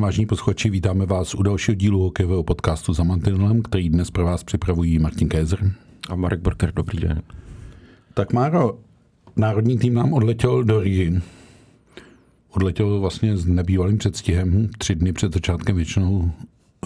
[0.00, 4.24] den, vážní posluchači, vítáme vás u dalšího dílu hokejového podcastu za Mantinelem, který dnes pro
[4.24, 5.72] vás připravují Martin Kézer.
[6.08, 7.22] A Marek Borker, dobrý den.
[8.14, 8.78] Tak Máro,
[9.36, 11.20] národní tým nám odletěl do Rigi.
[12.50, 16.32] Odletěl vlastně s nebývalým předstihem, tři dny před začátkem většinou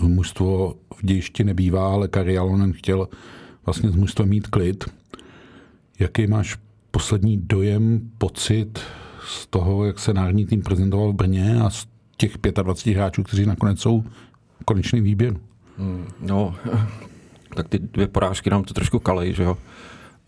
[0.03, 3.09] mužstvo v dějišti nebývá, ale Kari Alonen chtěl
[3.67, 4.85] vlastně z mužstva mít klid.
[5.99, 6.57] Jaký máš
[6.91, 8.79] poslední dojem, pocit
[9.29, 13.47] z toho, jak se národní tým prezentoval v Brně a z těch 25 hráčů, kteří
[13.47, 14.05] nakonec jsou
[14.65, 15.37] konečný výběr?
[15.79, 16.55] Hmm, no,
[17.55, 19.57] tak ty dvě porážky nám to trošku kalej, že jo?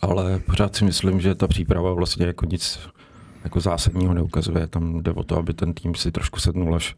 [0.00, 2.78] Ale pořád si myslím, že ta příprava vlastně jako nic
[3.44, 4.66] jako zásadního neukazuje.
[4.66, 6.96] Tam jde o to, aby ten tým si trošku sednul až,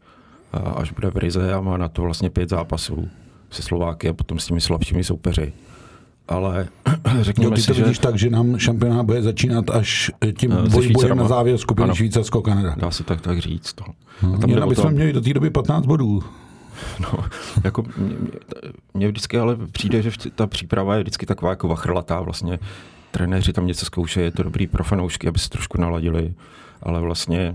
[0.77, 3.09] až bude v Rize a má na to vlastně pět zápasů
[3.50, 5.52] se Slováky a potom s těmi slabšími soupeři
[6.28, 6.68] ale
[7.20, 8.02] řekněme jo, ty to si, vidíš že...
[8.02, 12.74] tak, že nám šampionát bude začínat až tím uh, dvojbojem na závěr skupiny Švýcarsko-Kanada.
[12.77, 13.72] Dá se tak, tak říct.
[13.72, 13.84] To.
[13.86, 13.94] No.
[14.22, 14.91] No, tam Jen bychom to...
[14.91, 16.22] měli do té doby 15 bodů.
[17.00, 17.25] No,
[17.64, 18.17] jako mě,
[18.94, 22.58] mě vždycky ale přijde, že ta příprava je vždycky taková jako vachrlatá vlastně.
[23.11, 26.34] Trenéři tam něco zkoušejí, je to dobrý pro fanoušky, aby se trošku naladili,
[26.83, 27.55] ale vlastně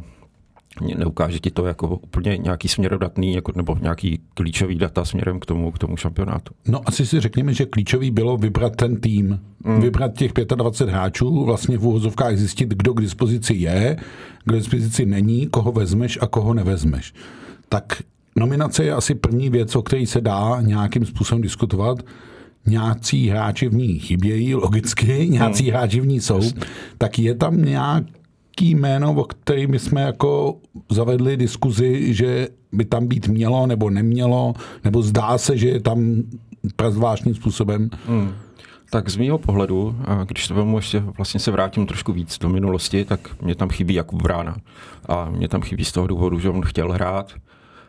[0.82, 5.72] neukáže ti to jako úplně nějaký směrodatný jako, nebo nějaký klíčový data směrem k tomu,
[5.72, 6.54] k tomu šampionátu.
[6.68, 9.82] No asi si řekněme, že klíčový bylo vybrat ten tým, mm.
[9.82, 13.98] vybrat těch 25 hráčů, vlastně v úhozovkách zjistit, kdo k dispozici je,
[14.46, 17.14] kdo k dispozici není, koho vezmeš a koho nevezmeš.
[17.70, 18.04] Tak
[18.36, 22.06] nominace je asi první věc, o které se dá nějakým způsobem diskutovat.
[22.66, 25.70] Nějací hráči v ní chybějí, logicky, nějací mm.
[25.70, 26.42] hráči v ní jsou,
[26.98, 28.04] tak je tam nějak
[28.62, 30.58] nějaký jméno, o kterým jsme jako
[30.92, 36.24] zavedli diskuzi, že by tam být mělo nebo nemělo, nebo zdá se, že je tam
[36.76, 37.90] prazvláštním způsobem?
[38.08, 38.32] Hmm.
[38.90, 43.06] Tak z mého pohledu, když to vemu ještě vlastně se vrátím trošku víc do minulosti,
[43.06, 44.56] tak mě tam chybí Jakub Vrána.
[45.10, 47.34] A mě tam chybí z toho důvodu, že on chtěl hrát,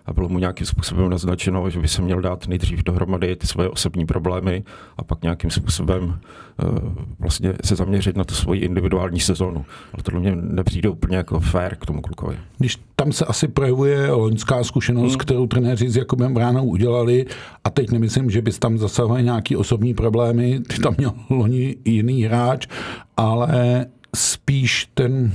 [0.06, 3.68] a bylo mu nějakým způsobem naznačeno, že by se měl dát nejdřív dohromady ty svoje
[3.68, 4.62] osobní problémy
[4.96, 6.78] a pak nějakým způsobem uh,
[7.18, 9.64] vlastně se zaměřit na tu svoji individuální sezonu.
[9.92, 12.38] Ale tohle mě nepřijde úplně jako fair k tomu klukovi.
[12.58, 15.18] Když tam se asi projevuje loňská zkušenost, hmm.
[15.18, 17.26] kterou trenéři s Jakubem Bránou udělali
[17.64, 22.22] a teď nemyslím, že bys tam zasahovali nějaký osobní problémy, ty tam měl loni jiný
[22.22, 22.66] hráč,
[23.16, 25.32] ale spíš ten,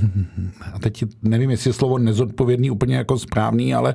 [0.72, 3.94] a teď nevím, jestli je slovo nezodpovědný úplně jako správný, ale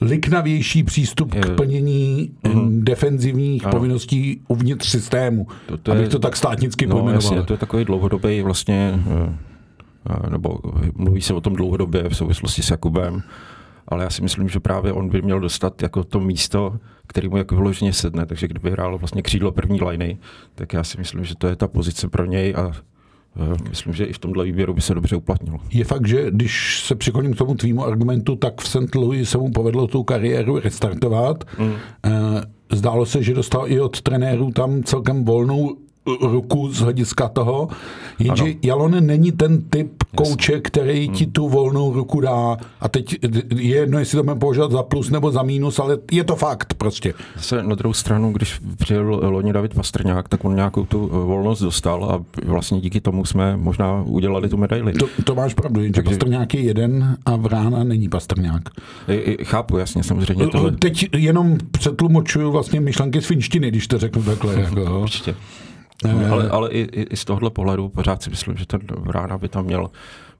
[0.00, 2.82] liknavější přístup k plnění uh-huh.
[2.82, 3.72] defenzivních ano.
[3.72, 7.32] povinností uvnitř systému, to, to abych je, to tak státnicky no, pojmenoval.
[7.32, 9.36] Jasně, to je takový dlouhodobý vlastně, eh,
[10.10, 10.58] eh, nebo
[10.94, 13.22] mluví se o tom dlouhodobě v souvislosti s Jakubem,
[13.88, 17.36] ale já si myslím, že právě on by měl dostat jako to místo, který mu
[17.36, 20.18] jako vyloženě sedne, takže kdyby hrál vlastně křídlo první liny,
[20.54, 22.72] tak já si myslím, že to je ta pozice pro něj a
[23.68, 25.58] myslím, že i v tomhle výběru by se dobře uplatnilo.
[25.72, 28.94] Je fakt, že když se přikloním k tomu tvýmu argumentu, tak v St.
[28.94, 31.44] Louis se mu povedlo tu kariéru restartovat.
[31.58, 31.72] Mm.
[32.72, 37.68] Zdálo se, že dostal i od trenérů tam celkem volnou ruku z hlediska toho,
[38.18, 38.52] jenže ano.
[38.62, 41.32] Jalonen není ten typ kouče, který ti hmm.
[41.32, 43.18] tu volnou ruku dá a teď
[43.54, 46.74] je jedno, jestli to můžeme považovat za plus nebo za mínus, ale je to fakt
[46.74, 47.14] prostě.
[47.36, 52.04] Zase na druhou stranu, když přijel loni David Pastrňák, tak on nějakou tu volnost dostal
[52.04, 54.92] a vlastně díky tomu jsme možná udělali tu medaili.
[54.92, 56.10] To, to máš pravdu, jenže Takže...
[56.10, 58.62] Pastrňák je jeden a Vrána není Pastrňák.
[59.44, 60.46] Chápu, jasně, samozřejmě.
[60.46, 60.72] Tohle...
[60.72, 64.54] Teď jenom přetlumočuju vlastně myšlenky z finštiny, když to řeknu takhle.
[64.64, 65.34] Jako, Určitě.
[66.04, 69.48] Uh, ale, ale i, i, z tohohle pohledu pořád si myslím, že ten Vrána by
[69.48, 69.90] tam měl,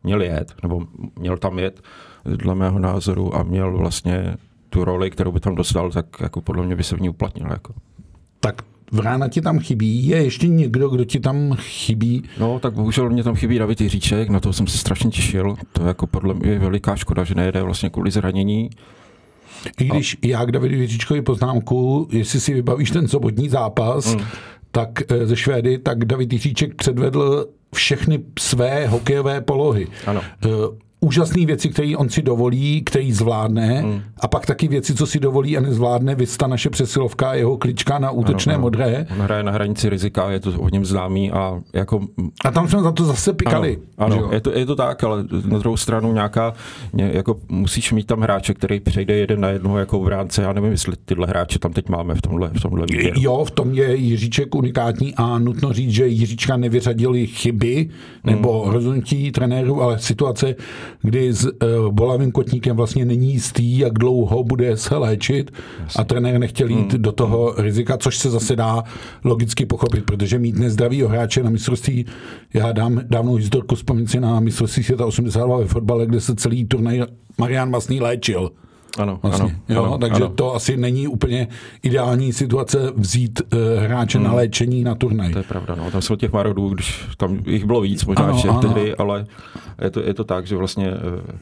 [0.05, 0.87] měl jet, nebo
[1.19, 1.81] měl tam jet,
[2.25, 4.37] dle mého názoru, a měl vlastně
[4.71, 7.51] tu roli, kterou by tam dostal, tak jako podle mě by se v ní uplatnil.
[7.51, 7.75] Jako.
[8.41, 10.07] Tak Vrána ti tam chybí?
[10.07, 12.23] Je ještě někdo, kdo ti tam chybí?
[12.39, 15.57] No, tak bohužel mě tam chybí David Jiříček, na to jsem se strašně těšil.
[15.73, 18.71] To je jako podle mě veliká škoda, že nejede vlastně kvůli zranění.
[19.81, 20.27] I když a...
[20.27, 24.25] já k Davidu Jiříčkovi poznámku, jestli si vybavíš ten sobotní zápas, hmm
[24.75, 29.87] tak eh, ze Švédy, tak David Jiříček předvedl všechny své hokejové polohy.
[30.07, 30.21] Ano.
[31.05, 34.01] Úžasné věci, které on si dovolí, který zvládne, hmm.
[34.21, 38.11] a pak taky věci, co si dovolí a nezvládne, vysta naše přesilovka, jeho klička na
[38.11, 38.63] útočné ano, ano.
[38.63, 39.07] modré.
[39.13, 42.01] On hraje na hranici rizika, je to o něm známý a jako...
[42.45, 43.79] A tam jsme za to zase pikali.
[43.99, 46.53] Ano, ano je, to, je to tak, ale na druhou stranu nějaká,
[46.95, 50.71] jako musíš mít tam hráče, který přejde jeden na jednoho jako v rámci, já nevím,
[50.71, 53.21] jestli tyhle hráče tam teď máme v tomhle, v tomhle výběru.
[53.21, 57.89] Jo, v tom je Jiříček unikátní a nutno říct, že Jiříčka nevyřadili chyby
[58.25, 58.73] nebo hmm.
[58.73, 60.55] rozhodnutí trenéru, ale situace,
[61.03, 65.51] kdy s uh, bolavým kotníkem vlastně není jistý, jak dlouho bude se léčit
[65.81, 66.01] Jasně.
[66.01, 67.03] a trenér nechtěl jít hmm.
[67.03, 68.85] do toho rizika, což se zase dá
[69.25, 72.07] logicky pochopit, protože mít nezdravýho hráče na mistrovství,
[72.55, 76.65] já dám dávnou historku, vzpomínám si na mistrovství světa 82 ve fotbale, kde se celý
[76.65, 77.03] turnaj
[77.39, 78.51] Marian Masný léčil.
[78.99, 79.85] Ano, vlastně, ano, jo?
[79.85, 80.29] ano, Takže ano.
[80.35, 81.49] to asi není úplně
[81.83, 85.27] ideální situace vzít uh, hráče na léčení na turnaj.
[85.27, 85.33] Hmm.
[85.33, 85.91] To je pravda, no.
[85.91, 88.61] Tam jsou těch marodů, když tam jich bylo víc možná Ano, ještě ano.
[88.61, 89.27] tehdy, ale
[89.85, 91.33] je to, je to tak, že vlastně eh,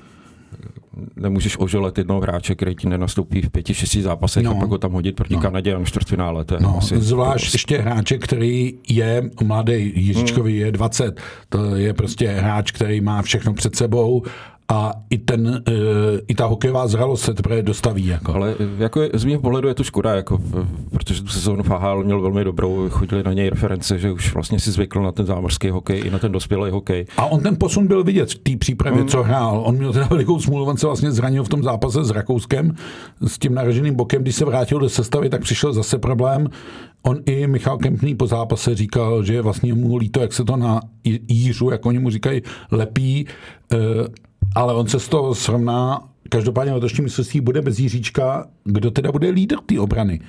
[1.17, 4.51] nemůžeš oželet jednoho hráče, který ti nenastoupí v pěti, šesti zápasech No.
[4.51, 5.41] a pak ho tam hodit proti No.
[5.41, 6.45] Kanadě a na čtvrtfinále.
[6.45, 10.61] To je No, asi, zvlášť to, ještě hráče, který je mladý, Jiříčkovi Hmm.
[10.61, 14.23] je 20, to je prostě hráč, který má všechno před sebou
[14.69, 15.75] a i, ten, uh,
[16.29, 18.07] i ta hokejová zralost se teprve dostaví.
[18.07, 18.35] Jako.
[18.35, 20.39] Ale eh, jako je, z mého pohledu je to škoda, jako,
[20.91, 24.71] protože tu sezónu Fahal měl velmi dobrou, chodili na něj reference, že už vlastně si
[24.71, 27.07] zvykl na ten zámořský hokej i na ten dospělý hokej.
[27.17, 29.09] A on ten posun byl vidět v té přípravě, Hmm.
[29.09, 29.63] co hrál.
[29.67, 32.75] On měl teda velikou smůlu, on se vlastně zranil v tom zápase s Rakouskem,
[33.27, 34.23] s tím naraženým bokem.
[34.23, 36.49] Když se vrátil do sestavy, tak přišel zase problém.
[37.03, 40.57] On i Michal Kempný po zápase říkal, že je vlastně mu líto, jak se to
[40.57, 40.81] na
[41.29, 43.27] Jířu, jak oni mu říkají, lepí,
[43.73, 43.77] eh,
[44.55, 46.01] ale on se z toho srovná.
[46.29, 48.47] Každopádně letošní mistrovství bude bez Jiříčka.
[48.65, 50.21] Kdo teda bude lídr té obrany?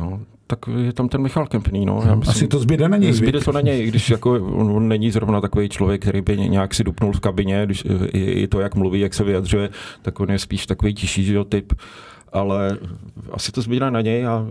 [0.00, 2.02] No, tak je tam ten Michal Kempný, no.
[2.06, 3.12] Já myslím, Asi to zbyde na něj.
[3.12, 6.36] Zbyde to na něj, i když jako on, on není zrovna takový člověk, který by
[6.36, 9.70] nějak si dupnul v kabině, když, i, i to, jak mluví, jak se vyjadřuje,
[10.02, 11.72] tak on je spíš takový jo, typ,
[12.32, 12.78] ale
[13.32, 14.46] asi to zbyde na něj a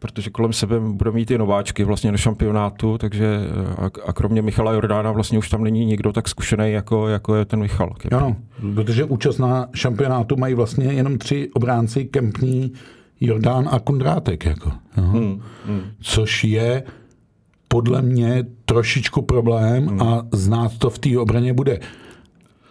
[0.00, 3.40] protože kolem sebe bude mít i nováčky vlastně do šampionátu, takže
[3.78, 7.44] a, a kromě Michala Jordána vlastně už tam není nikdo tak zkušený, jako, jako je
[7.44, 7.94] ten Michal.
[8.12, 8.36] Ano,
[8.74, 12.72] protože účast na šampionátu mají vlastně jenom tři obránci, Kempný,
[13.20, 14.46] Jordán a Kundrátek.
[14.46, 14.72] Jako.
[14.92, 15.80] Hmm, hmm.
[16.00, 16.82] Což je
[17.68, 20.02] podle mě trošičku problém Hmm.
[20.02, 21.80] a znát to v té obraně bude.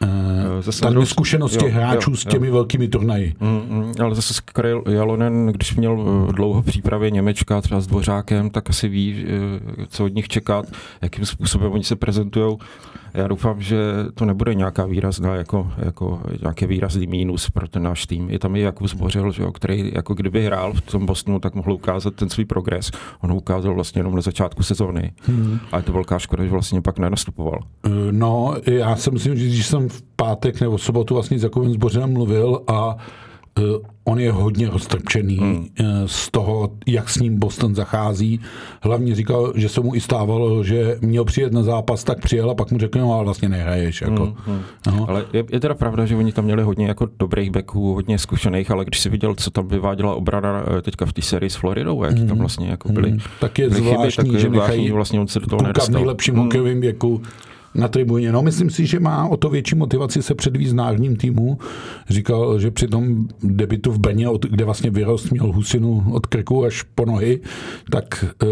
[0.01, 3.33] Eh, Zase Ta neskušenost jo, těch hráčů jo, s těmi velkými turnaji.
[3.39, 8.49] Mm, mm, ale zase Karel Jalonen, když měl eh, dlouho přípravě Němečka, třeba s Dvořákem,
[8.49, 10.65] tak asi ví, eh, co od nich čekat,
[11.01, 12.57] jakým způsobem oni se prezentují.
[13.13, 13.77] Já doufám, že
[14.13, 18.29] to nebude nějaká výrazná, jako, jako nějaký výrazný mínus pro ten náš tým.
[18.29, 21.55] Je tam i Jakub Zbořil, že jo, který jako kdyby hrál v tom Bostonu, tak
[21.55, 22.91] mohl ukázat ten svůj progres.
[23.21, 25.11] On ukázal vlastně jenom na začátku sezóny.
[25.21, 25.59] Hmm.
[25.71, 27.59] A je to velká škoda, že vlastně pak nenastupoval.
[27.85, 31.43] Eh, No, já si myslím, že když jsem v pátek nebo v sobotu vlastně s
[31.43, 32.97] Jakubem Zbořilem mluvil a
[34.03, 35.67] on je hodně roztrpčený hmm.
[36.05, 38.39] z toho, jak s ním Boston zachází.
[38.81, 42.55] Hlavně říkal, že se mu i stávalo, že měl přijet na zápas, tak přijel a
[42.55, 44.01] pak mu řekl, no ale vlastně nehraješ.
[44.01, 44.23] Jako.
[44.23, 44.61] Hmm, hmm.
[44.87, 45.05] Aha.
[45.07, 48.71] Ale je, je teda pravda, že oni tam měli hodně jako dobrých backů, hodně zkušených,
[48.71, 52.03] ale když si viděl, co tam vyváděla obrana eh, teďka v té sérii s Floridou,
[52.03, 53.19] jak tam vlastně jako byly, Hmm.
[53.39, 55.73] Tak je zvláštní, tak že je nechají zvláštní, vlastně on se do toho Puka v
[55.73, 55.93] nedostal.
[55.93, 56.43] nejlepším Hmm.
[56.43, 57.21] hokejovém věku
[57.75, 58.31] na tribuně.
[58.31, 61.57] No, myslím si, že má o to větší motivaci se předvízt národním týmu.
[62.09, 66.65] Říkal, že při tom debitu v Brně, od- kde vlastně vyrost, měl husinu od krku
[66.65, 67.39] až po nohy,
[67.91, 68.49] tak uh,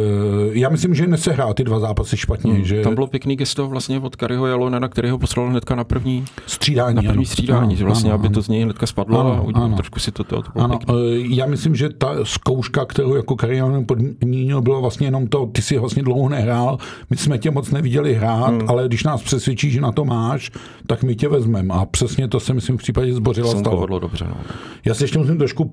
[0.52, 2.54] já myslím, že nesehrál ty dva zápasy špatně.
[2.54, 5.84] Hmm, že Tam bylo pěkný gesto vlastně od Kariho Jalonena, který ho poslal hnedka na
[5.84, 6.96] první, střídání.
[6.96, 7.26] na první ano.
[7.26, 8.34] střídání, Ano, vlastně, ano, aby ano.
[8.34, 9.76] to z něj hnedka spadlo Ano, a udělal ano.
[9.76, 10.96] trošku si to, to, to Ano, pěkný.
[10.96, 15.62] eh, já myslím, že ta zkouška, kterou jako Karian podmínil, bylo vlastně jenom to, ty
[15.62, 16.78] si vlastně dlouho nehrál,
[17.10, 18.62] my jsme tě moc neviděli hrát, hmm.
[18.68, 20.52] ale když nás přesvědčí, že na to máš,
[20.88, 21.74] tak my tě vezmeme.
[21.74, 24.00] A přesně to se myslím v případě Zbořila Se mu stalo.
[24.00, 24.26] dobře.
[24.30, 24.38] No.
[24.86, 25.72] Já se ještě musím trošku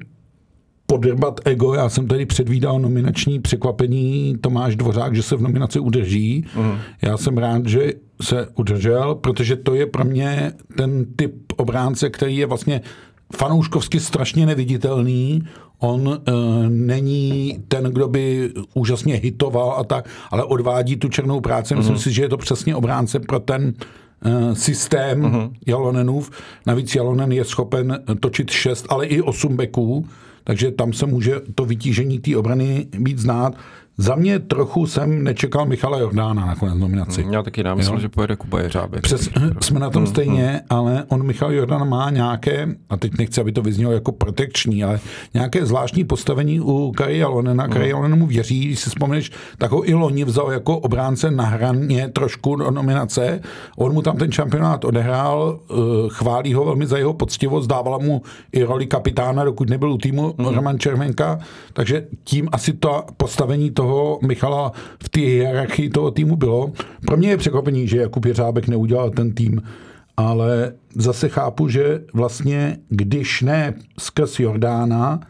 [0.87, 1.75] podrbat ego.
[1.75, 6.45] Já jsem tady předvídal nominační překvapení Tomáš Dvořák, že se v nominaci udrží.
[6.57, 6.73] Mm.
[7.03, 7.93] Já jsem rád, že
[8.23, 12.81] se udržel, protože to je pro mě ten typ obránce, který je vlastně
[13.37, 15.43] fanouškovsky strašně neviditelný.
[15.79, 16.15] On uh,
[16.69, 21.75] není ten, kdo by úžasně hitoval a tak, ale odvádí tu černou práci.
[21.75, 23.75] Myslím si, že je to přesně obránce pro ten
[24.25, 25.53] eh, systém uh-huh.
[25.67, 26.31] Jalonenův.
[26.67, 30.07] Navíc Jalonen je schopen točit 6, ale i 8 beků,
[30.45, 33.55] takže tam se může to vytížení té obrany být znát.
[33.97, 37.27] Za mě trochu jsem nečekal Michala Jordána na konec nominaci.
[37.31, 38.01] Já taky nemyslel, Jo.
[38.01, 39.03] že pojede Kuba Jeřábek.
[39.03, 43.41] Přes, jsme na tom Hmm, stejně, ale on Michal Jordan má nějaké, a teď nechci,
[43.41, 45.01] aby to vyznělo jako protekční, ale
[45.35, 47.69] nějaké zvláštní postavení u Kari Jalonena.
[47.69, 51.45] Kari Jalonen mu věří, když si vzpomeneš, tak ho i loni vzal jako obránce na
[51.45, 53.41] hraně trošku do nominace.
[53.77, 55.75] On mu tam ten šampionát odehrál, eh,
[56.09, 58.23] chválí ho velmi za jeho poctivost, dával mu
[58.53, 61.39] i roli kapitána, dokud nebyl u týmu Roman Červenka,
[61.73, 63.84] takže tím asi to postavení toho
[64.27, 64.73] Michala
[65.03, 66.73] v té hierarchii toho týmu bylo.
[67.07, 69.63] Pro mě je překvapení, že Jakub Jeřábek neudělal ten tým,
[70.17, 75.21] ale zase chápu, že vlastně když ne skrz Jordána,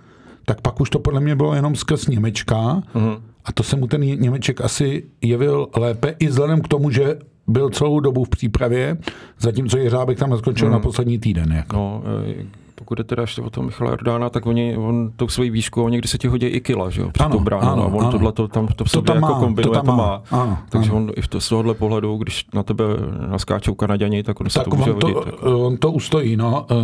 [0.47, 3.15] tak pak už to podle mě bylo jenom skrz Němečka Mhm.
[3.45, 7.71] a to se mu ten Němeček asi jevil lépe i vzhledem k tomu, že byl
[7.71, 8.97] celou dobu v přípravě,
[9.41, 11.53] zatímco Jeřábek tam skončil na poslední týden.
[11.53, 11.77] Jako.
[11.77, 12.03] No,
[12.41, 12.45] eh,
[12.75, 15.93] pokud je teda ještě o tom Michala Jordána, tak oni, on tou svojí výšku, oni
[15.93, 17.69] někdy se ti hodí i kila, že jo, před Ano, tou bránou.
[17.73, 18.11] ano, a on ano.
[18.13, 20.07] tohle to tam to v sobě tam jako má, kombinuje, to to tam má.
[20.07, 20.23] má.
[20.43, 20.97] Ano, Takže ano.
[20.99, 22.85] on i v to, z tohohle pohledu, když na tebe
[23.31, 25.27] naskáčou Kanaděni, tak on se tak to může on to, hodit.
[25.27, 25.67] Jako.
[25.67, 26.37] on to ustojí.
[26.37, 26.67] No.
[26.71, 26.75] Eh,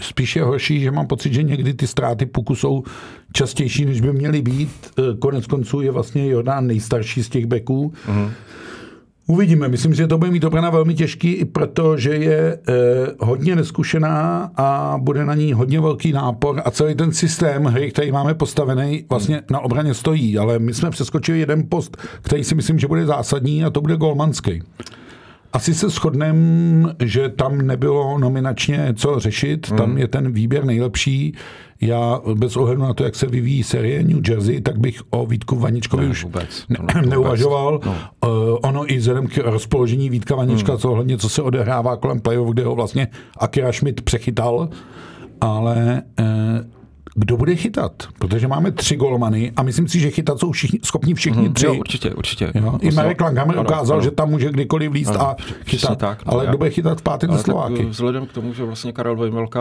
[0.00, 2.82] spíš je horší, že mám pocit, že někdy ty ztráty puku jsou
[3.32, 4.70] častější, než by měly být.
[4.98, 7.92] Eh, konec konců je vlastně Jordán nejstarší z těch beků.
[8.08, 8.30] Mm.
[9.28, 9.68] Uvidíme.
[9.68, 12.72] Myslím, že to bude mít obrana velmi těžký, i protože je eh,
[13.20, 18.12] hodně neskušená a bude na ní hodně velký nápor a celý ten systém hry, který
[18.12, 20.38] máme postavený, vlastně na obraně stojí.
[20.38, 23.96] Ale my jsme přeskočili jeden post, který si myslím, že bude zásadní a to bude
[23.96, 24.62] golmanský.
[25.52, 29.78] Asi se shodneme, že tam nebylo nominačně co řešit, hmm.
[29.78, 31.34] tam je ten výběr nejlepší.
[31.80, 35.56] Já bez ohledu na to, jak se vyvíjí série New Jersey, tak bych o Vítku
[35.56, 36.64] Vaničkovi ne, už vůbec.
[36.68, 37.80] Ne, no, neuvažoval.
[37.84, 37.96] No.
[38.30, 40.80] Uh, ono i vzhledem k rozpoložení Vítka Vanička, hmm.
[40.80, 44.68] co hledně, co se odehrává kolem playoff, kde ho vlastně Akira Schmidt přechytal,
[45.40, 46.26] ale uh,
[47.16, 51.14] kdo bude chytat, protože máme tři golmany a myslím si, že chytat jsou všichni, schopni
[51.14, 51.66] všichni mm, tři.
[51.66, 52.52] Jo, určitě, určitě.
[52.54, 52.78] Jo?
[52.80, 54.04] I Marek Langhammer ukázal, ano.
[54.04, 57.00] že tam může kdykoliv líst ano, a chytat, tak, no, ale já, kdo bude chytat
[57.00, 57.84] v páté do Slováky?
[57.84, 59.60] Vzhledem k tomu, že vlastně Karel Vejmelka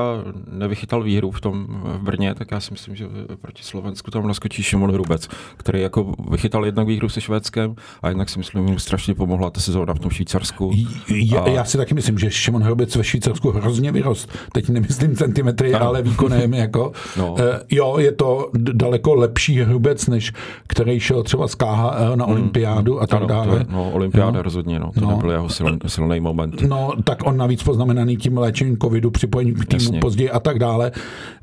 [0.52, 3.06] nevychytal výhru v tom v Brně, tak já si myslím, že
[3.42, 8.30] proti Slovensku tam naskočí Šimon Hrubec, který jako vychytal jednak výhru se Švédskem a jednak
[8.30, 10.72] si myslím, že mu strašně pomohla ta sezóna v tom Švýcarsku.
[11.08, 11.50] Já, a...
[11.50, 14.30] já si taky myslím, že Šimon Hrubec ve Švýcarsku hrozně vyrost.
[14.54, 15.88] Teď nemyslím centimetry, ano.
[15.88, 16.92] ale výkonem jako.
[17.18, 17.36] No.
[17.54, 20.34] Uh, jo, je to daleko lepší hrubec, než
[20.68, 22.34] který šel třeba z KHL na hmm.
[22.34, 23.66] olympiádu a tak ano, dále.
[23.66, 24.44] To, no, olympiáda jo.
[24.44, 25.10] rozhodně, no, to no.
[25.10, 26.62] nebyl jeho silný, silný moment.
[26.62, 30.00] No, tak on navíc poznamenaný tím léčením covidu, připojení k týmu Jasně.
[30.00, 30.92] později a tak dále.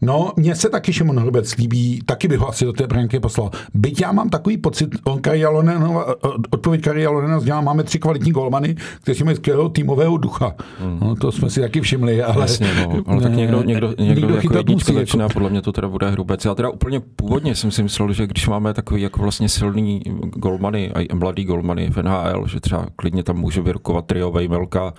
[0.03, 3.51] No, mně se taky Šimon Hrubec líbí, taky bych ho asi do té branky poslal.
[3.75, 6.15] Byť já mám takový pocit, on Karialonenova,
[6.51, 10.55] odpověď Karialonena zněla, máme tři kvalitní golmany, kteří mají skvělého týmového ducha.
[10.81, 10.99] Hmm.
[11.03, 12.45] No, to jsme si taky všimli, ale...
[12.45, 15.33] Jasně, no, ale tak někdo, někdo, někdo, někdo jako jednička začíná, jako...
[15.33, 16.45] podle mě to teda bude Hrubec.
[16.45, 20.93] Já teda úplně původně jsem si myslel, že když máme takový jako vlastně silný golmany
[20.93, 24.95] a mladý golmany v NHL, že třeba klidně tam může vyrukovat trio Vejmelka,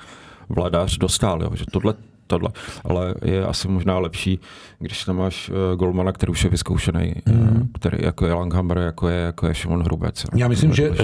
[0.50, 1.94] Vladář dostal, jo, že tohle
[2.28, 2.50] tohle.
[2.84, 4.40] Ale je asi možná lepší,
[4.80, 7.70] když tam máš uh, golmana, který už je vyzkoušený, mm.
[7.74, 10.26] který jako je Langhammer, jako je, jako je Šimon Hrubec.
[10.36, 10.98] Já myslím, že uh,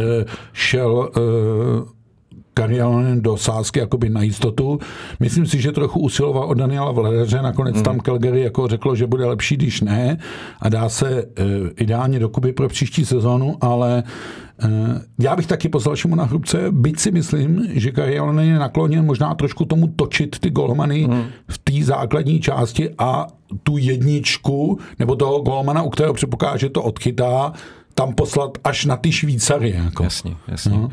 [0.54, 1.90] šel uh,
[2.60, 4.80] Karialonen do sázky jakoby na jistotu.
[5.20, 7.84] Myslím si, že trochu usiloval od Daniela Vladaře, nakonec mm.
[7.84, 10.18] tam Calgary jako řeklo, že bude lepší, když ne
[10.62, 11.46] a dá se uh,
[11.78, 14.04] ideálně dokupy pro příští sezónu, ale
[14.64, 14.70] uh,
[15.20, 19.66] já bych taky poslal na Hrubce, byť si myslím, že Karialonen je nakloněn možná trošku
[19.66, 21.24] tomu točit ty golmany mm.
[21.48, 23.28] v té základní části a
[23.64, 27.54] tu jedničku, nebo toho golmana, u kterého předpokládá, že to odchytá,
[27.94, 29.74] tam poslat až na ty Švýcary.
[29.86, 30.04] Jako.
[30.04, 30.78] Jasně, jasně.
[30.78, 30.90] No.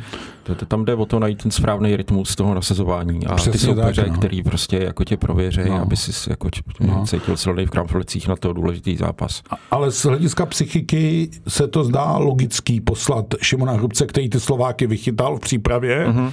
[0.69, 4.15] Tam jde o to najít ten správný rytmus toho nasazování a Přesně ty soupeře, no.
[4.15, 5.83] který prostě jako tě prověří, no.
[5.83, 6.49] aby si jako
[6.81, 7.07] no.
[7.07, 9.43] cítil silný v kramflicích na to důležitý zápas.
[9.51, 14.87] A, ale z hlediska psychiky se to zdá logický poslat Šimona Hrubce, který ty Slováky
[14.87, 16.07] vychytal v přípravě.
[16.09, 16.33] Uh-huh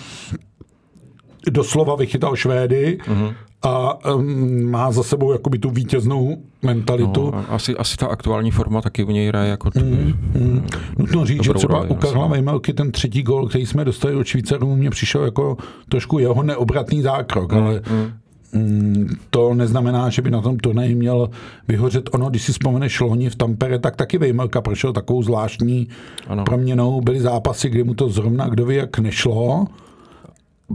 [1.51, 3.33] doslova vychytal Švédy uh-huh
[3.63, 7.31] a um, má za sebou jakoby tu vítěznou mentalitu.
[7.33, 10.65] No, asi, asi ta aktuální forma taky u něj hraje jako tu, mm, mm.
[10.97, 14.27] Nutno říct, že třeba roli, u Karla Vejmelky ten třetí gol, který jsme dostali od
[14.27, 15.57] Švýcarů, mě přišel jako
[15.89, 18.11] trošku jeho neobratný zákrok, mm, ale mm.
[18.53, 21.29] Mm, to neznamená, že by na tom turnaji měl
[21.67, 25.87] vyhořet ono, když si vzpomeneš loni v Tampere, tak taky Vejmelka prošel takovou zvláštní
[26.27, 26.43] ano.
[26.43, 27.01] proměnou.
[27.01, 29.65] Byly zápasy, kdy mu to zrovna kdo ví jak nešlo,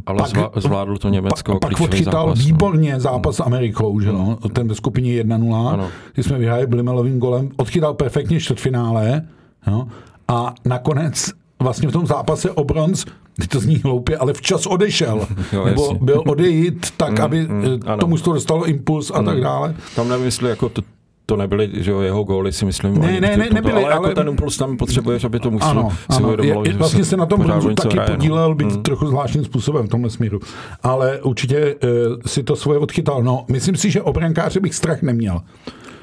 [0.06, 1.52] ale pak, zvládl to Německo.
[1.52, 2.44] Pa, pak odchytal zápas, no.
[2.44, 3.00] výborně no.
[3.00, 4.38] zápas s Amerikou, že no?
[4.52, 9.22] ten ve skupině 1-0, kdy jsme vyhráli Blimelovým golem, odchytal perfektně čtvrtfinále
[9.66, 9.88] no?
[10.28, 11.30] a nakonec
[11.60, 13.04] vlastně v tom zápase o bronz
[13.46, 15.26] to zní hloupě, ale včas odešel.
[15.52, 15.98] Jo, nebo jasně.
[16.02, 19.26] byl odejít tak, mm, aby mm, tomu to dostalo impuls a mm.
[19.26, 19.74] tak dále.
[19.96, 20.82] Tam nemyslí jako to,
[21.30, 22.98] to nebyly že jo, jeho góly, si myslím.
[22.98, 25.90] Ne, ne, ne, nebyly, ale, ale, jako ten impuls tam potřebuješ, aby to musel ano,
[25.90, 28.16] si ano, je, Vlastně se na tom bronzu taky hraje, no.
[28.16, 28.82] podílel, být hmm.
[28.82, 30.40] trochu zvláštním způsobem v tomhle směru.
[30.82, 31.90] Ale určitě uh,
[32.26, 33.22] si to svoje odchytal.
[33.22, 34.12] No, myslím si, že o
[34.60, 35.40] bych strach neměl.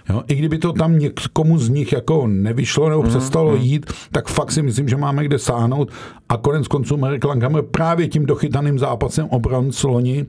[0.09, 3.61] Jo, I kdyby to tam někomu z nich jako nevyšlo nebo mm, přestalo mm.
[3.61, 5.91] jít, tak fakt si myslím, že máme kde sáhnout.
[6.29, 10.25] A konec konců Marek Langhammer právě tím dochytaným zápasem o bronz loni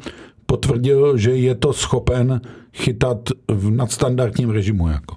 [0.46, 2.40] potvrdil, že je to schopen
[2.74, 4.88] chytat v nadstandardním režimu.
[4.88, 5.16] Jako.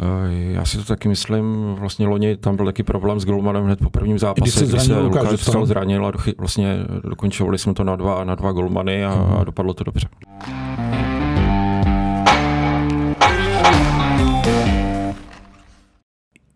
[0.00, 3.78] Eh, já si to taky myslím, vlastně loni tam byl taky problém s Golmanem hned
[3.78, 8.24] po prvním zápase, kdy se Lukáš Stal zranil a vlastně dokončovali jsme to na dva,
[8.24, 9.40] na dva Golmany a, uh-huh.
[9.40, 10.08] a dopadlo to dobře.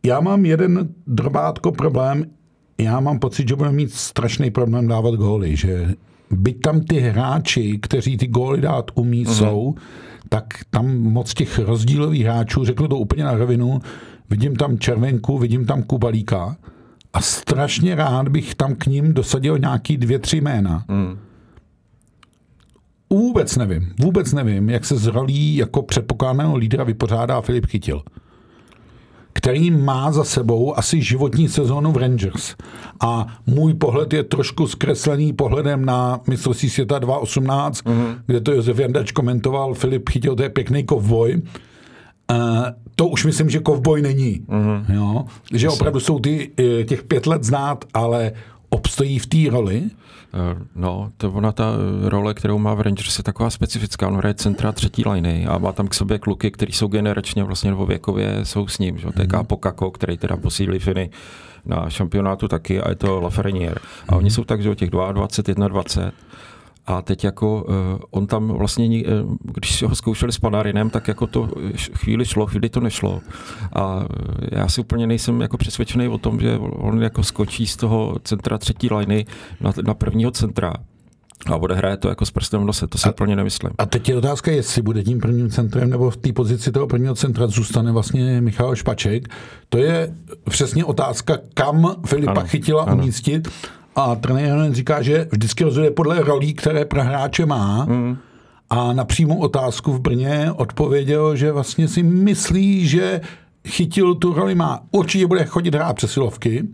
[0.07, 2.25] Já mám jeden drobátko problém.
[2.79, 5.95] Já mám pocit, že budeme mít strašný problém dávat góly, že
[6.31, 9.39] byť tam ty hráči, kteří ty góly dát umí, mm-hmm.
[9.39, 9.75] jsou,
[10.29, 13.81] tak tam moc těch rozdílových hráčů, řeknu to úplně na rovinu,
[14.31, 16.57] vidím tam Červenku, vidím tam Kubalíka
[17.13, 20.85] a strašně rád bych tam k ním dosadil nějaký dvě, tři jména.
[20.89, 21.19] Mm.
[23.11, 28.03] Vůbec vůbec nevím, vůbec nevím, jak se z rolí jako předpokládaného lídra vypořádá Filip Chytil
[29.37, 32.55] který má za sebou asi životní sezónu v Rangers.
[33.01, 38.19] A můj pohled je trošku zkreslený pohledem na mistrovství světa 2018, mm-hmm.
[38.27, 41.43] kde to Josef Jandač komentoval, Filip chytil, to je pěkný kovboj.
[42.31, 42.39] Uh,
[42.95, 44.41] to už myslím, že kovboj není.
[44.49, 44.85] Mm-hmm.
[44.89, 45.25] Jo?
[45.53, 48.33] Že opravdu jsou ty, eh, těch pět let znát, ale
[48.77, 49.83] obstojí v té roli?
[50.35, 54.09] Eh, no, to ona ta role, kterou má v Rangers, je taková specifická.
[54.09, 57.71] On hraje centra třetí liny a má tam k sobě kluky, kteří jsou generačně vlastně
[57.71, 58.99] nebo věkově jsou s ním.
[58.99, 59.07] Že?
[59.07, 59.57] To je mm.
[59.61, 61.11] Kako, který teda posílí Finy
[61.67, 63.81] na šampionátu taky a je to Lafreniere.
[64.09, 65.69] A oni jsou tak, že o těch 22, 21
[66.87, 67.75] a teď jako uh,
[68.11, 71.49] on tam vlastně, uh, když ho zkoušeli s Panarinem, tak jako to
[71.95, 73.21] chvíli šlo, chvíli to nešlo.
[73.73, 74.05] A
[74.53, 78.59] já si úplně nejsem jako přesvědčený o tom, že on jako skočí z toho centra
[78.59, 79.27] třetí liny
[79.61, 80.73] na, na prvního centra.
[81.47, 83.71] A odehraje to jako s prstem v nose, to si a, úplně nemyslím.
[83.79, 87.15] A teď je otázka, jestli bude tím prvním centrem, nebo v té pozici toho prvního
[87.15, 89.29] centra zůstane vlastně Michal Špaček.
[89.69, 90.15] To je
[90.51, 93.03] přesně otázka, kam Filipa ano, chytila ano.
[93.03, 93.49] umístit.
[93.97, 97.85] A trenér říká, že vždycky rozhoduje podle rolí, které pro hráče má.
[97.85, 98.17] Mm.
[98.71, 103.21] A na přímou otázku v Brně odpověděl, že vlastně si myslí, že
[103.69, 104.81] chytil tu roli má.
[104.91, 106.69] Určitě bude chodit hrát přesilovky.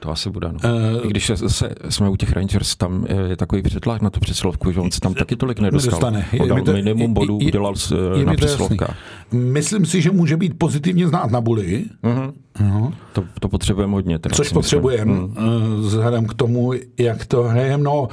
[0.00, 0.58] To asi bude, no.
[0.64, 4.72] Uh, I když se, jsme u těch Rangers, tam je takový přetlak na tu přesilovku,
[4.72, 6.10] že on se tam taky tolik nedostal.
[6.10, 6.42] Nedostane.
[6.42, 7.74] On dal to, minimum bodů, je, udělal
[8.18, 8.96] je, na přesilovkách.
[9.32, 11.84] Myslím si, že může být pozitivně znát na buli.
[12.04, 12.32] Uh-huh.
[12.60, 12.92] Uh-huh.
[13.12, 14.18] To, to potřebujeme hodně.
[14.18, 15.34] Teda, Což potřebujeme, uh
[15.78, 17.82] vzhledem k tomu, jak to hrajeme.
[17.82, 18.08] No,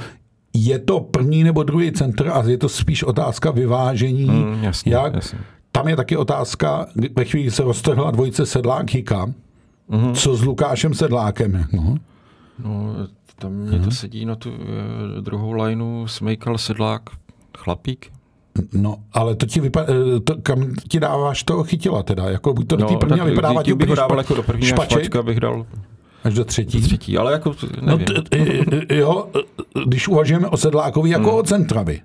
[0.54, 4.24] je to první nebo druhý centr a je to spíš otázka vyvážení.
[4.24, 5.38] Mm, jasně, jak, jasně.
[5.72, 9.32] Tam je taky otázka, ve chvíli se roztrhla dvojice Sedlák Hika,
[9.90, 10.14] Mm-hmm.
[10.14, 11.64] Co s Lukášem Sedlákem?
[11.72, 11.96] No,
[12.64, 12.94] no
[13.38, 13.84] tam mě mm-hmm.
[13.84, 14.56] to sedí na tu uh,
[15.20, 17.02] druhou lineu Smejkal Sedlák
[17.58, 18.12] Chlapík.
[18.72, 22.68] No, ale to ti vypadá, eh, to, kam ti dáváš toho chytila teda, jako buď
[22.68, 25.66] to do no, první vypadává ti bych dával jako do první špaček, špačka bych dal
[26.24, 26.80] až do třetí.
[26.80, 28.04] Do třetí, ale jako no, t,
[28.96, 29.28] jo,
[29.86, 31.38] když uvažujeme o Sedlákovi jako hmm.
[31.38, 32.00] o centravi.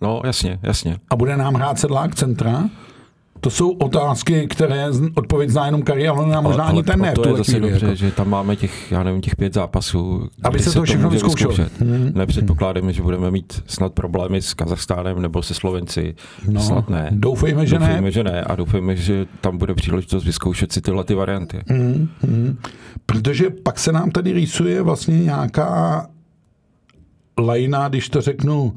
[0.00, 0.98] No, jasně, jasně.
[1.10, 2.70] A bude nám hrát Sedlák centra?
[3.44, 7.12] To jsou otázky, které odpověď zná jenom Kari, ale možná ani ten ne.
[7.12, 7.96] To je zase chvíli, dobře, jako.
[7.96, 10.28] že tam máme těch, já nevím, těch pět zápasů.
[10.42, 11.80] Aby se, se to všechno vyzkoušet.
[11.80, 12.12] Hmm.
[12.14, 16.14] Nepředpokládáme, že budeme mít snad problémy s Kazachstánem nebo se Slovenci.
[16.48, 17.08] No, snad ne.
[17.12, 18.10] Doufejme, že doufejme, ne.
[18.10, 18.40] že ne.
[18.42, 21.60] A doufejme, že tam bude příležitost vyzkoušet si tyhle ty varianty.
[21.68, 22.08] Hmm.
[22.22, 22.58] Hmm.
[23.06, 26.06] Protože pak se nám tady rýsuje vlastně nějaká
[27.38, 28.74] lajna, když to řeknu,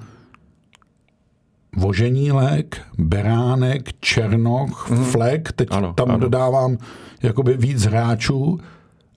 [1.76, 5.04] Voženílek, Beránek, Černoch, mm.
[5.04, 6.20] Flek, teď ano, tam ano.
[6.20, 6.78] dodávám
[7.24, 8.60] jakoby víc hráčů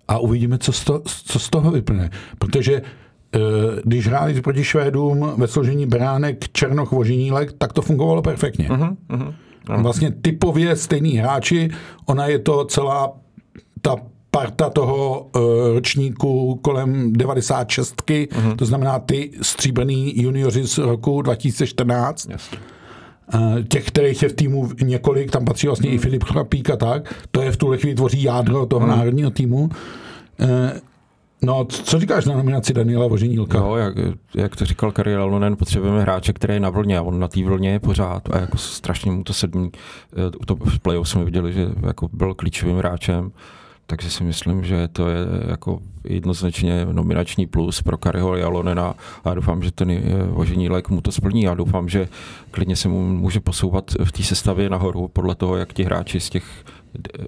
[0.09, 2.11] a uvidíme, co z, to, co z toho vyplyne.
[2.39, 2.83] Protože e,
[3.85, 8.69] když hráli proti Švédům ve složení Beránek, Černoch, Voženílek, tak to fungovalo perfektně.
[8.71, 8.97] Mm.
[9.19, 9.83] Mm.
[9.83, 11.71] Vlastně typově stejný hráči,
[12.07, 13.13] ona je to celá
[13.81, 13.97] ta
[14.40, 15.42] parta toho uh,
[15.74, 18.57] ročníku kolem 96, uh-huh.
[18.57, 22.29] to znamená ty stříbrný junioři z roku 2014.
[22.31, 22.59] Jasně.
[23.35, 25.92] Uh, těch, kterých je v týmu několik, tam patří vlastně uh-huh.
[25.92, 26.03] i mhm.
[26.03, 28.88] Filip Chlapík a tak, to je v tuhle chvíli tvoří jádro toho uh-huh.
[28.88, 29.61] národního týmu.
[29.61, 30.48] Uh,
[31.42, 33.59] No, co říkáš na nominaci Daniela Voženílka?
[33.59, 33.94] Jo, jak,
[34.35, 37.44] jak to říkal Kariel Alonen, potřebujeme hráče, který je na vlně a on na té
[37.44, 39.70] vlně je pořád a jako strašně mu to sedmí.
[40.40, 43.33] U toho v play jsme viděli, že jako byl klíčovým hráčem
[43.90, 45.16] takže si myslím, že to je
[45.48, 51.00] jako jednoznačně nominační plus pro Kariho Jalonena a já doufám, že ten vožení lék mu
[51.00, 52.09] to splní a doufám, že
[52.50, 56.31] klidně se mu může posouvat v té sestavě nahoru podle toho, jak ti hráči z
[56.31, 56.44] těch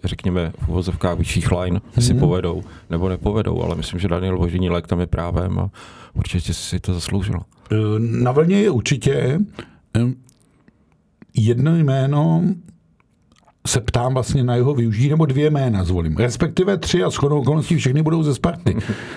[0.05, 2.01] řekněme v uvozovkách vyšších line mm-hmm.
[2.01, 2.21] si mhm.
[2.21, 5.71] povedou nebo nepovedou, ale myslím, že Daniel Vožení lék tam je právem a
[6.15, 7.41] určitě si to zasloužil.
[7.99, 9.41] Na vlně je určitě
[11.35, 12.43] jedno jméno,
[13.67, 16.17] se ptám vlastně na jeho využití, nebo dvě jména zvolím.
[16.17, 18.77] Respektive tři a shodou okolností všechny budou ze Sparty.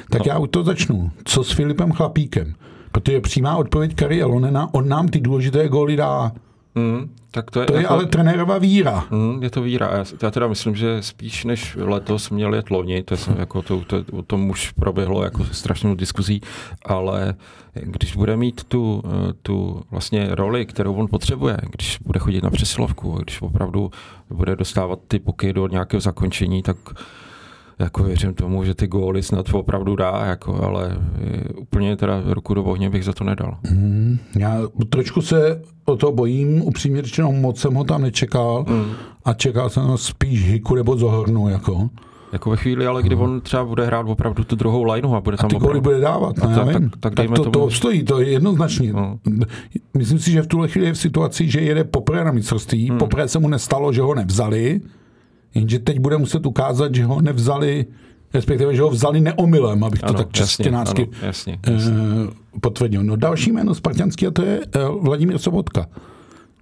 [0.10, 0.32] Tak no.
[0.32, 1.12] já už to začnu.
[1.24, 2.54] Co s Filipem Chlapíkem?
[2.92, 6.32] Protože přímá odpověď Kari Alonena, on nám ty důležité góly dá.
[6.76, 9.06] Mm, tak to je, to je jako, ale trenérová víra.
[9.12, 9.90] Mm, je to víra.
[9.98, 13.82] Já, já teda myslím, že spíš než letos měl jet loni, to, je, jako to,
[13.82, 16.42] to, o tom už proběhlo jako strašnou diskuzí,
[16.86, 17.36] ale
[17.74, 19.04] když bude mít tu,
[19.42, 23.92] tu vlastně roli, kterou on potřebuje, když bude chodit na přesilovku, když opravdu
[24.30, 26.78] bude dostávat ty poky do nějakého zakončení, tak
[27.80, 30.98] jako věřím tomu, že ty góly snad opravdu dá, jako, ale
[31.58, 33.58] úplně teda ruku do ohně bych za to nedal.
[33.72, 34.58] Mm, já
[34.90, 38.86] trošku se o to bojím, upřímně řečeno, moc jsem ho tam nečekal mm.
[39.26, 41.90] a čekal jsem ho spíš hiku nebo zohornu, jako.
[42.34, 45.38] Jako ve chvíli, ale kdy on třeba bude hrát opravdu tu druhou lineu a bude
[45.38, 45.82] tam A ty góly opravdu...
[45.82, 48.94] bude dávat, No no, tak- tak- tak tak to, tomu- to obstojí, to je jednoznačně.
[48.94, 49.20] No.
[49.98, 52.98] Myslím si, že v tuhle chvíli je v situaci, že jede poprvé na mistrovství, hmm.
[52.98, 54.82] poprvé se mu nestalo, že ho nevzali,
[55.56, 57.86] jenže teď bude muset ukázat, že ho nevzali,
[58.34, 61.80] respektive, že ho vzali neomylem, abych to Ano, tak čestěnácky ano, jasně, eh,
[62.62, 63.04] potvrdil.
[63.04, 65.86] No další jméno spartianský a to je eh, Vladimír Sobotka.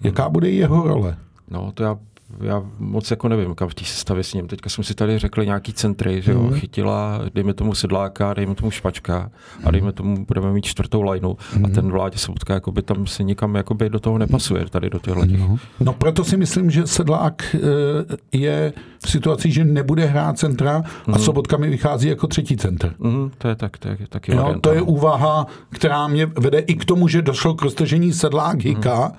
[0.04, 1.18] Jaká bude jeho role?
[1.52, 1.98] No, to já,
[2.42, 4.48] já moc jako nevím, kam v té sestavě s ním.
[4.48, 6.54] Teďka jsme si tady řekli nějaký centry, že jo, Mhm.
[6.54, 9.32] chytila, dejme tomu sedláka, dejme tomu špačka
[9.64, 11.34] a dejme tomu, budeme mít čtvrtou lineu
[11.66, 15.26] a ten vládě Sobotka jakoby tam se nikam jakoby do toho nepasuje, tady do těchto
[15.26, 15.40] těch.
[15.80, 17.60] No proto si myslím, že Sedlák eh,
[18.32, 18.74] je
[19.06, 22.94] v situaci, že nebude hrát centra a Sobotka mi vychází jako třetí centr.
[23.00, 24.86] Mhm, to je tak, to je taky Jo, varianta, to je no.
[24.86, 29.12] úvaha, která mě vede i k tomu, že došlo k roztažení sedlák Hika,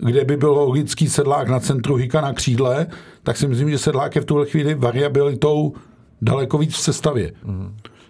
[0.00, 2.86] kde by byl logický sedlák na centru Hika na křídle,
[3.22, 5.72] tak si myslím, že sedlák je v tuhle chvíli variabilitou
[6.22, 7.32] daleko víc v sestavě.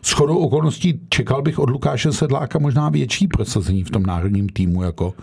[0.02, 4.82] S chodou okolností čekal bych od Lukáše Sedláka možná větší prosazení v tom národním týmu
[4.82, 5.14] jako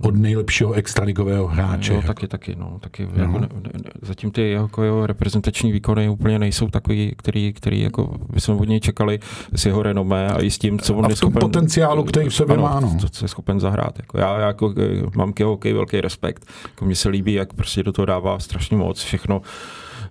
[0.00, 1.94] od nejlepšího extraligového hráče.
[1.94, 3.70] Jo, taky, taky, no, taky jako ne, ne,
[4.02, 8.68] zatím ty jeho, jako jeho reprezentační výkony úplně nejsou takový, který, který jako bychom od
[8.68, 9.18] něj čekali
[9.54, 12.34] s jeho renomé a i s tím, co on A je schopen, potenciálu, který v
[12.34, 12.96] sobě ano, má, no.
[13.00, 13.98] Co, co, je schopen zahrát.
[13.98, 16.46] Jako já, já jako, eh, mám k jeho hokej velký respekt.
[16.64, 19.42] Jako mně se líbí, jak prostě do toho dává strašně moc, všechno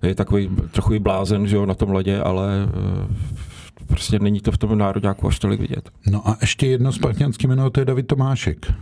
[0.01, 4.51] je takový trochu i blázen, že jo, na tom ledě, ale eh, prostě není to
[4.51, 5.89] v tom národňáku až tolik vidět.
[6.07, 8.73] No a ještě jedno spartianské jméno, to je David Tomášek.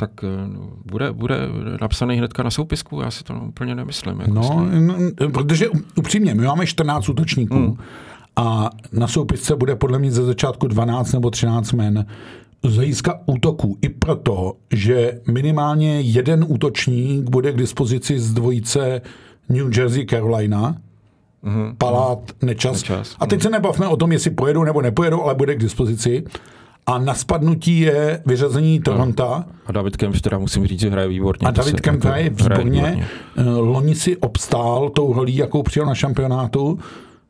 [0.00, 0.28] Tak eh,
[0.84, 1.36] bude, bude
[1.80, 4.20] napsaný hnedka na soupisku, já si to úplně nemyslím.
[4.20, 4.94] Jako No, no,
[5.32, 7.76] protože upřímně, my máme 14 útočníků Hmm.
[8.36, 12.06] a na soupisce bude podle mě ze začátku 12 nebo 13 men
[12.64, 13.78] z hlediska útoků.
[13.82, 19.00] I proto, že minimálně jeden útočník bude k dispozici z dvojice
[19.48, 20.76] New Jersey Carolina,
[21.42, 21.74] Mhm.
[21.78, 22.72] Palát, Nečas.
[22.76, 26.24] Nečas, A teď se nebavme o tom, jestli pojedou nebo nepojedou, ale bude k dispozici.
[26.90, 29.44] A na spadnutí je vyřazení Toronto.
[29.66, 31.46] A David Kempf teda musím říct, že hraje výborně.
[31.46, 33.08] A David se Kemp jako hraje výborně.
[33.36, 36.78] Eh, Loni si obstál tou rolí, jakou přijel na šampionátu.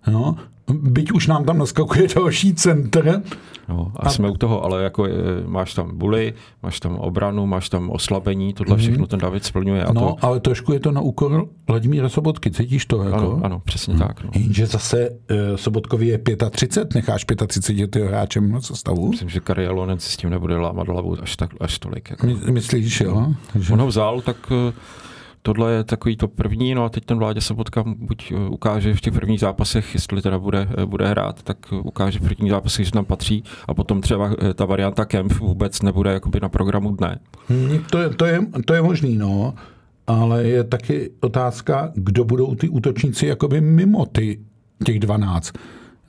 [0.06, 0.36] No,
[0.72, 3.22] byť už nám tam naskakuje další centr.
[3.68, 5.14] No, a, a jsme u toho, ale jako je,
[5.46, 9.84] máš tam buly, máš tam obranu, máš tam oslabení, tohle všechno ten David splňuje.
[9.84, 9.92] A.
[9.92, 13.02] No, to, ale trošku je to na úkor Vladimíra Sobotky, cítíš to?
[13.02, 13.16] Jako?
[13.16, 14.24] ano, ano, přesně tak.
[14.24, 14.30] No.
[14.34, 16.18] Jenže zase uh, Sobotkovi je
[16.50, 19.10] 35, necháš 35 letého hráčem na sestavu?
[19.10, 22.10] Myslím, že Kari Alonen si s tím nebude lámat hlavu až, tak, až tolik.
[22.10, 22.26] Jako.
[22.26, 23.26] My, myslíš, jo?
[23.58, 23.72] Že...
[23.72, 24.72] On ho vzal, tak eh,
[25.42, 29.00] tohle je takový to první, no a teď ten vládě Sobotka buď eh, ukáže v
[29.00, 32.86] těch prvních zápasech, jestli teda bude, eh, bude hrát, tak eh, ukáže v prvních zápasech,
[32.86, 37.18] že tam patří a potom třeba ta varianta Kemp vůbec nebude jakoby na programu dne.
[37.50, 39.54] Hm, To je, to, je, to je možný, no.
[40.06, 44.40] Ale je taky otázka, kdo budou ty útočníci jakoby mimo ty,
[44.84, 45.52] těch 12.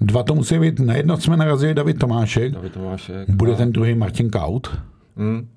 [0.02, 3.30] Dva to musí být, na jedno jsme narazili David Tomášek, David Tomášek.
[3.30, 4.78] bude a- ten druhý Martin Kaut,
[5.17, 5.48] Hmm.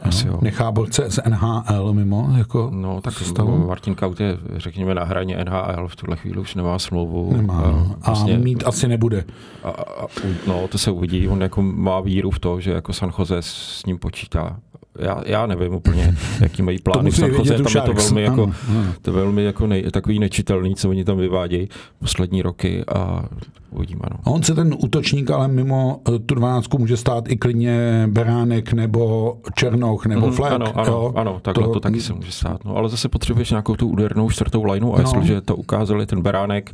[0.00, 0.38] Asi jo.
[0.42, 3.66] nechá borce z NHL mimo, jako No, tak sestavu.
[3.66, 7.32] Martin Kaut je, řekněme, na hraně NHL, v tuhle chvíli už nemá smlouvu.
[7.36, 7.96] Nemá, no.
[8.02, 9.24] A vlastně, mít asi nebude.
[9.64, 10.06] a, a,
[10.46, 11.28] no, to se uvidí.
[11.28, 14.56] On jako má víru v to, že jako San Jose s ním počítá.
[14.98, 18.42] Já, já nevím úplně, jaký mají plány v San Jose, tam je to velmi, jako,
[18.42, 18.92] Ano, ano.
[19.02, 23.24] to je velmi jako nej, takový nečitelný, co oni tam vyvádějí poslední roky a
[23.70, 24.00] uvidíme.
[24.10, 24.16] No.
[24.24, 28.72] A on se ten útočník, ale mimo eh, tu 12 může stát i klidně Beránek
[28.72, 30.52] nebo Černoch nebo Mhm, Fleck.
[30.54, 31.12] Ano, ano, jo.
[31.16, 32.64] ano takhle to, to taky se může stát.
[32.64, 35.02] No, ale zase potřebuješ nějakou tu údernou čtvrtou lineu a No.
[35.02, 36.70] jestliže to ukázali ten Beránek,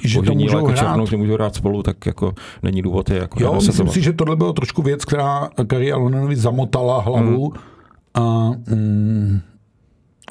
[0.00, 1.06] že to můžou jako hrát.
[1.06, 3.94] Že můžou hrát spolu, tak jako není důvod je jako Jo, myslím nenasazovat.
[3.94, 7.52] si, že tohle bylo trošku věc, která Kari Alonenovi zamotala hlavu
[8.14, 9.40] a mm,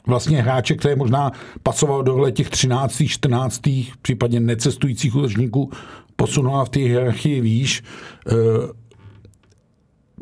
[0.07, 1.31] vlastně hráče, který možná
[1.63, 3.61] pasoval do těch 13., 14.,
[4.01, 5.71] případně necestujících útočníků,
[6.15, 7.83] posunula v té hierarchii výš.
[8.27, 8.33] E,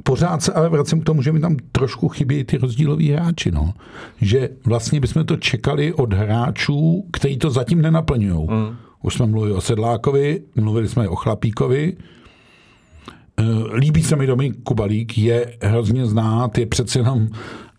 [0.04, 3.52] pořád se ale vracím k tomu, že mi tam trošku chybějí ty rozdíloví hráči.
[3.52, 3.74] No.
[4.22, 8.48] Že vlastně bychom to čekali od hráčů, kteří to zatím nenaplňují.
[8.50, 8.76] Mm.
[9.06, 11.98] Už jsme mluvili o Sedlákovi, mluvili jsme o Chlapíkovi,
[13.40, 17.28] Eh, Líbí se mi Dominik Kubalík, je hrozně znát, je přece jenom,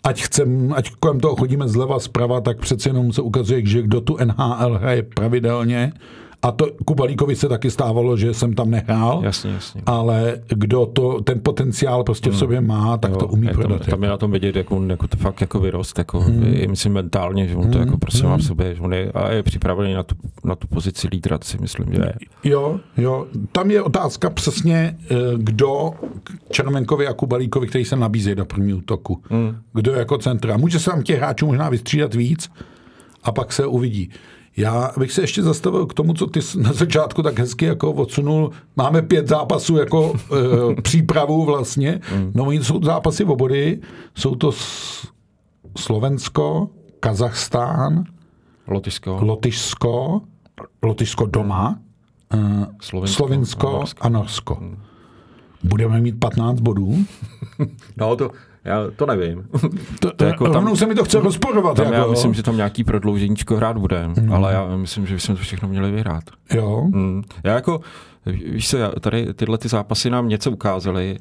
[0.04, 4.00] ať, chcem, ať kolem toho chodíme zleva, zprava, tak přece jenom se ukazuje, že kdo
[4.00, 5.92] tu NHL hraje pravidelně,
[6.46, 9.82] a to Kubalíkovi se taky stávalo, že jsem tam nehrál, Jasně, jasně.
[9.86, 13.86] ale kdo to, ten potenciál prostě v sobě má, tak to umí je tam, prodat.
[13.86, 16.44] tam je na tom vidět, jak on jako to fakt jako vyrost, jako, hmm.
[16.54, 19.32] i myslím mentálně, že on to jako prostě má v sobě, že on je, a
[19.32, 22.14] je připravený na tu, na tu pozici lídra, si myslím, že je.
[22.44, 23.26] Jo, jo.
[23.52, 25.90] Tam je otázka přesně, eh, kdo
[26.50, 29.22] Čermenkovi a Kubalíkovi, který se nabízí do prvního útoku.
[29.30, 29.56] Hmm.
[29.72, 30.56] Kdo je jako centra.
[30.56, 32.50] Může se tam těch hráčů možná vystřídat víc
[33.22, 34.10] a pak se uvidí.
[34.56, 38.50] Já bych se ještě zastavil k tomu, co ty na začátku tak hezky jako odsunul.
[38.76, 42.00] Máme pět zápasů jako e, přípravu vlastně.
[42.34, 43.80] No oni jsou zápasy v obody.
[44.14, 44.50] Jsou to
[45.78, 46.68] Slovensko,
[47.00, 48.04] Kazachstán,
[48.66, 50.20] Lotyšsko, Lotyšsko,
[50.82, 51.78] Lotyšsko doma,
[52.34, 54.04] e, Slovensko, Slovensko a Norsko.
[54.06, 54.62] A Norsko.
[55.64, 56.96] Budeme mít 15 bodů.
[57.96, 58.30] No to,
[58.66, 59.48] já to nevím.
[60.00, 61.76] To, to jako tam, se mi to chce rozporovat.
[61.76, 64.32] Tam jako, já myslím, že tam nějaký prodlouženíčko hrát bude, mm.
[64.32, 66.24] ale já myslím, že bychom to všechno měli vyhrát.
[66.54, 66.88] Jo.
[66.90, 67.22] Mm.
[67.44, 67.80] Já jako,
[68.26, 71.18] víš se, tady tyhle ty zápasy nám něco ukázaly,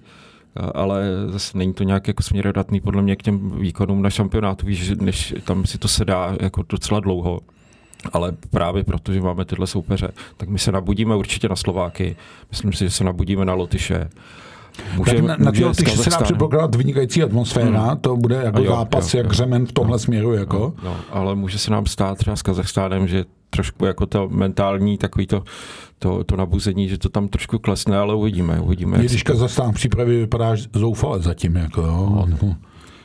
[0.76, 4.92] ale zase není to nějak jako směrodatný podle mě k těm výkonům na šampionátu, víš,
[5.02, 7.40] než tam si to sedá jako docela dlouho.
[8.14, 12.16] Ale právě proto, že máme tyhle soupeře, tak my se nabudíme určitě na Slováky,
[12.50, 14.10] myslím si, že se nabudíme na Lotyše,
[14.96, 17.98] Může, tak na, na ty se dá předpokládat vynikající atmosféra, hmm.
[17.98, 19.34] to bude jako jo, zápas jo, jak jo.
[19.34, 20.34] řemen v tomhle no, směru.
[20.34, 20.74] Jako.
[20.84, 24.98] No, no, ale může se nám stát třeba s Kazachstánem, že trošku jako to mentální
[24.98, 25.44] takový to,
[26.00, 28.60] to, to nabuzení, že to tam trošku klesne, ale uvidíme.
[28.60, 31.56] uvidíme Když Kazachstán v přípravě vypadá zoufale zatím.
[31.56, 32.26] Jako, jo.
[32.42, 32.56] No,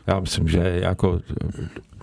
[0.06, 1.20] já myslím, že jako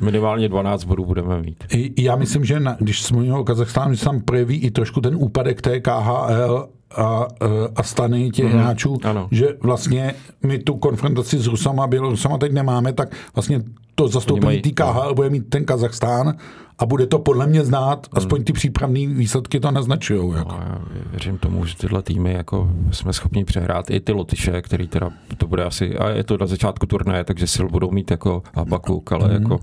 [0.02, 1.64] minimálně 12 bodů budeme mít.
[1.98, 5.16] Já myslím, že na, když jsme o Kazachstánu, že se tam projeví i trošku ten
[5.16, 7.28] úpadek té KHL a,
[7.76, 8.60] a stany těch mm-hmm.
[8.60, 9.28] hráčů, ano.
[9.32, 13.62] že vlastně my tu konfrontaci s Rusama a Bělorusama teď nemáme, tak vlastně
[13.96, 16.34] to zastoupení té KHL bude mít ten Kazachstán
[16.80, 18.18] a bude to podle mě znát, hmm.
[18.18, 20.34] aspoň ty přípravné výsledky to naznačují.
[20.38, 20.52] Jako.
[20.52, 20.80] No, já
[21.12, 25.48] věřím tomu, že tyhle týmy jako jsme schopni přehrát i ty Lotyše, který teda to
[25.48, 29.28] bude asi, a je to na začátku turné, takže sil budou mít jako Habakuk, ale
[29.28, 29.44] hmm.
[29.44, 29.60] jako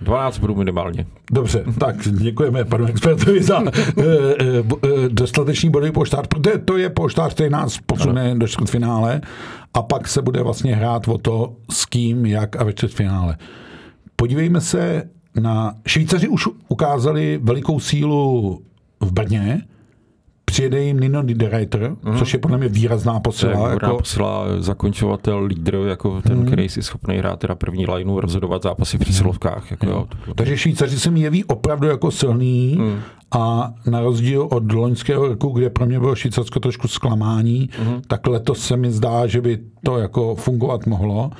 [0.00, 1.06] 12 budou minimálně.
[1.32, 7.34] Dobře, tak děkujeme panu expertovi za e, e, dostatečný body poštát, protože to je poštát,
[7.34, 8.38] který nás posune ano.
[8.38, 9.20] do čtvrtfinále
[9.74, 13.36] a pak se bude vlastně hrát o to, s kým, jak a ve čtvrtfinále.
[14.16, 15.02] Podívejme se
[15.40, 15.74] na...
[15.86, 18.60] Švýcaři už ukázali velikou sílu
[19.00, 19.62] v Brně,
[20.44, 22.18] přijede jim Nino Niederreiter, mm.
[22.18, 23.68] což je podle mě výrazná posila.
[23.68, 23.96] Je jako...
[23.96, 26.46] posila, zakončovatel, lídr, jako ten, mm.
[26.46, 29.70] který si schopný hrát teda první lineu, rozhodovat zápasy v přesilovkách.
[29.70, 29.92] Jako, mm.
[29.92, 32.98] jo, Takže Švýcaři se mi jeví opravdu jako silný mm.
[33.30, 38.02] a na rozdíl od loňského roku, kde pro mě bylo Švýcarsko trošku zklamání, mm.
[38.06, 41.30] tak letos se mi zdá, že by to jako fungovat mohlo.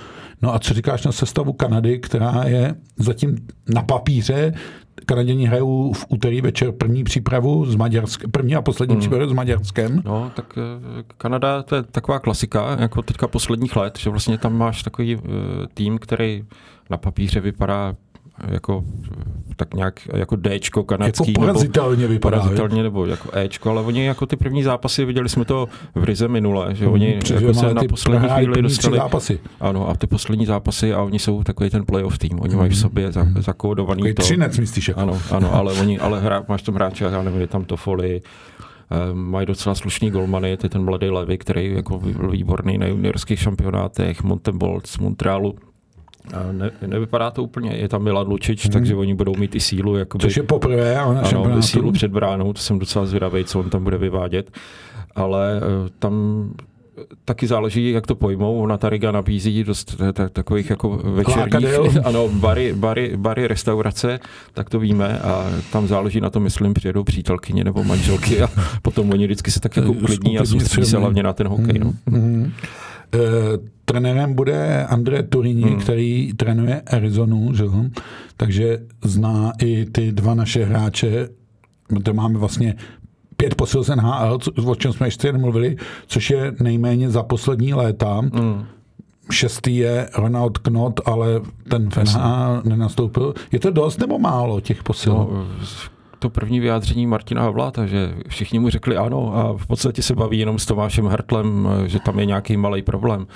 [0.43, 3.37] No a co říkáš na sestavu Kanady, která je zatím
[3.75, 4.53] na papíře
[5.07, 9.01] Kanaděni hrajou v úterý večer první přípravu s Maďarskem, první a poslední hmm.
[9.01, 10.03] přípravu s Maďarskem.
[10.05, 14.59] No, tak eh, Kanada to je taková klasika, jako teďka posledních let, že vlastně tam
[14.59, 15.23] máš takový uh,
[15.75, 16.45] tým, který
[16.91, 17.95] na papíře vypadá
[18.49, 18.85] jako
[19.57, 21.31] tak nějak jako Dčko kanadský.
[21.31, 22.39] Jako porazitelně nebo, vypadá.
[22.41, 26.29] Porazitelně nebo jako Ečko, ale oni jako ty první zápasy, viděli jsme to v Rize
[26.29, 28.97] minule, že oni hmm, jako se na poslední chvíli dostali.
[28.97, 29.41] Zápasy.
[29.61, 32.41] Ano, a ty poslední zápasy a oni jsou takový ten playoff tým.
[32.41, 33.43] Oni mají v sobě za, hmm.
[33.43, 34.23] zakódovaný takový to.
[34.23, 34.89] Třinec, myslíš?
[34.89, 35.01] Jako.
[35.01, 38.21] Ano, ano, ale oni, ale hra, máš tam hráče, já nevím, je tam to foli,
[38.91, 41.99] eh, mají docela slušný golmany, to je ten mladý Levy, který jako
[42.31, 45.55] výborný na juniorských šampionátech, Montebolt z Montrealu,
[46.53, 48.73] ne, nevypadá to úplně, je tam Milan Lučič, hmm.
[48.73, 49.97] takže oni budou mít i sílu.
[49.97, 53.71] Jakoby, Což je poprvé, ale ano, sílu před bránou, to jsem docela zvědavý, co on
[53.71, 54.51] tam bude vyvádět.
[55.15, 56.49] Ale uh, tam
[57.25, 58.63] taky záleží, jak to pojmou.
[58.63, 60.01] Ona ta Riga nabízí dost
[60.33, 61.67] takových jako večerních,
[62.05, 64.21] ano, bary, bary, bary, restaurace,
[64.55, 68.49] tak to víme a tam záleží na tom, myslím, přijedou přítelkyně nebo manželky a
[68.83, 71.79] potom oni vždycky se tak jako uklidní a soustředí se hlavně na ten hokej.
[71.79, 71.93] No.
[72.11, 72.51] Mm-hmm.
[73.15, 73.21] Uh,
[73.85, 75.81] trenérem bude André Turini, hmm.
[75.81, 77.65] který trénuje Arizonu, že?
[78.37, 81.29] takže zná i ty dva naše hráče,
[82.03, 82.75] to máme vlastně
[83.37, 88.21] pět posil z NHL, o čem jsme ještě mluvili, což je nejméně za poslední léta.
[88.35, 88.65] Hmm.
[89.31, 93.35] Šestý je Ronald Knot, ale ten v NHL nenastoupil.
[93.53, 95.13] Je to dost nebo málo těch posil?
[95.13, 95.47] No,
[96.23, 100.39] to první vyjádření Martina Havla, takže všichni mu řekli ano a v podstatě se baví
[100.39, 103.27] jenom s Tomášem Hertlem, že tam je nějaký malý problém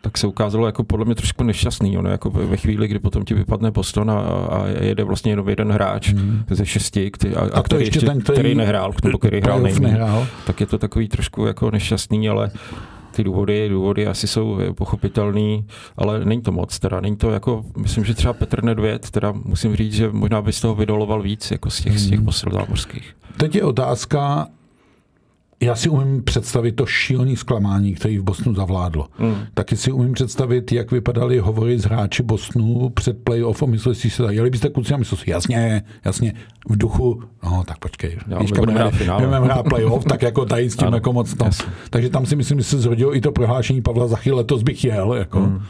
[0.00, 1.98] tak se ukázalo jako podle mě trošku nešťastný.
[1.98, 5.72] Ono jako ve chvíli, kdy potom ti vypadne Boston a, a jede vlastně jenom jeden
[5.72, 6.44] hráč hmm.
[6.50, 9.98] ze šesti, který, a, a který, ještě ten, který, který nehrál, nebo který hrál nejméně,
[10.46, 12.50] tak je to takový trošku jako nešťastný, ale
[13.18, 16.78] ty důvody, důvody asi jsou pochopitelný, ale není to moc.
[16.78, 20.52] Teda není to jako, myslím, že třeba Petr Nedvěd, teda musím říct, že možná by
[20.52, 21.98] z toho vydoloval víc, jako z těch, hmm.
[21.98, 23.16] z těch posil zámořských.
[23.36, 24.46] Teď je otázka,
[25.60, 29.06] já si umím představit to šílené zklamání, který v Bostonu zavládlo.
[29.18, 29.34] Mm.
[29.54, 34.10] Taky si umím představit, jak vypadaly hovory z hráči Bostonu před playoff a mysleli si
[34.10, 36.34] se, jeli byste kluci a mysleli si, jasně, jasně,
[36.68, 40.70] v duchu, no tak počkej, Já, když budeme hrát, budeme hrát playoff, tak jako tady
[40.70, 41.50] s tím ano, jako moc tam.
[41.90, 45.14] Takže tam si myslím, že se zrodilo i to prohlášení Pavla Zachy, letos bych jel.
[45.14, 45.40] Jako.
[45.40, 45.62] Mm.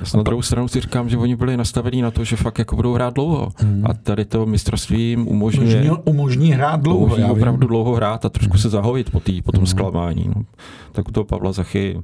[0.00, 2.76] Já na druhou stranu si říkám, že oni byli nastavení na to, že fakt jako
[2.76, 3.48] budou hrát dlouho.
[3.64, 3.82] Mm.
[3.86, 7.04] A tady to mistrovství jim umožňuje, umožní, umožní hrát dlouho.
[7.04, 9.66] Umožní opravdu dlouho hrát a trošku se zahovit po, tý, po tom mm.
[9.66, 10.32] zklamání.
[10.36, 10.44] No.
[10.92, 12.00] Tak u toho Pavla Zachy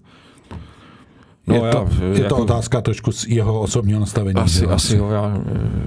[1.48, 4.40] No, je, to, já, je jako, to otázka trošku z jeho osobního nastavení.
[4.40, 5.38] Asi, asi jo, já,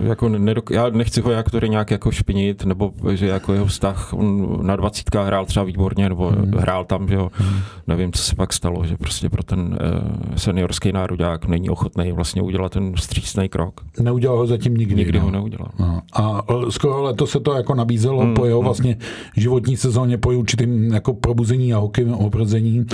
[0.03, 4.13] jako nedok, já nechci ho jak tady nějak jako špinit, nebo že jako jeho vztah,
[4.13, 6.51] on na dvacítkách hrál třeba výborně, nebo hmm.
[6.57, 7.59] hrál tam, že jo, hmm.
[7.87, 12.41] nevím, co se pak stalo, že prostě pro ten uh, seniorský národák není ochotný vlastně
[12.41, 13.81] udělat ten vstřícný krok.
[14.01, 14.95] Neudělal ho zatím nikdy.
[14.95, 15.25] Nikdy no.
[15.25, 15.71] ho neudělal.
[15.79, 16.01] No.
[16.13, 18.33] A skoro letos se to jako nabízelo hmm.
[18.33, 18.65] po jeho hmm.
[18.65, 18.97] vlastně
[19.37, 22.85] životní sezóně, po určitým jako probuzení a hokejovém obrození.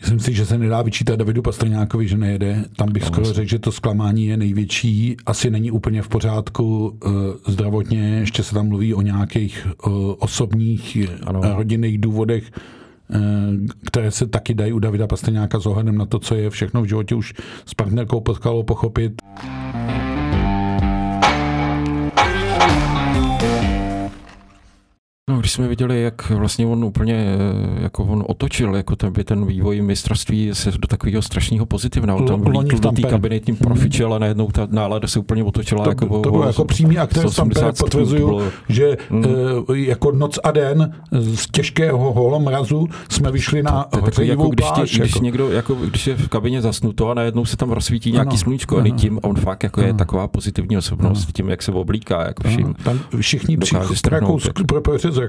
[0.00, 2.64] Myslím si, že se nedá vyčítat Davidu Pastrňákovi, že nejede.
[2.76, 5.16] Tam bych no, skoro řekl, že to zklamání je největší.
[5.26, 7.12] Asi není úplně v pořádku uh,
[7.46, 8.00] zdravotně.
[8.00, 11.40] Ještě se tam mluví o nějakých uh, osobních ano.
[11.56, 12.50] rodinných důvodech,
[13.08, 13.18] uh,
[13.86, 16.86] které se taky dají u Davida Pastrňáka s ohledem na to, co je všechno v
[16.86, 17.34] životě už
[17.66, 19.22] s partnerkou potkalo pochopit.
[25.48, 29.46] Když jsme viděli, jak vlastně on úplně eh, jako on otočil, jako ten, by ten
[29.46, 32.14] vývoj mistrovství se do takového strašného pozitivna.
[32.14, 35.84] On tam vlítl do té kabiny tím profičel a najednou ta nálada se úplně otočila.
[35.84, 39.24] To, jako to bylo jako přímý aktér Stamper potvrzuju, že mm.
[39.68, 44.66] uh, jako noc a den z těžkého holomrazu jsme vyšli na to, to jako když,
[44.66, 45.24] pláž, tě, když jako.
[45.24, 48.76] někdo, jako, když je v kabině zasnuto a najednou se tam rozsvítí nějaký ano, sluníčko,
[48.78, 49.86] ano, tím on fakt jako ano.
[49.86, 51.32] je taková pozitivní osobnost, ano.
[51.32, 52.26] tím, jak se oblíká.
[52.26, 54.02] Jako všim, ano, tam všichni při, s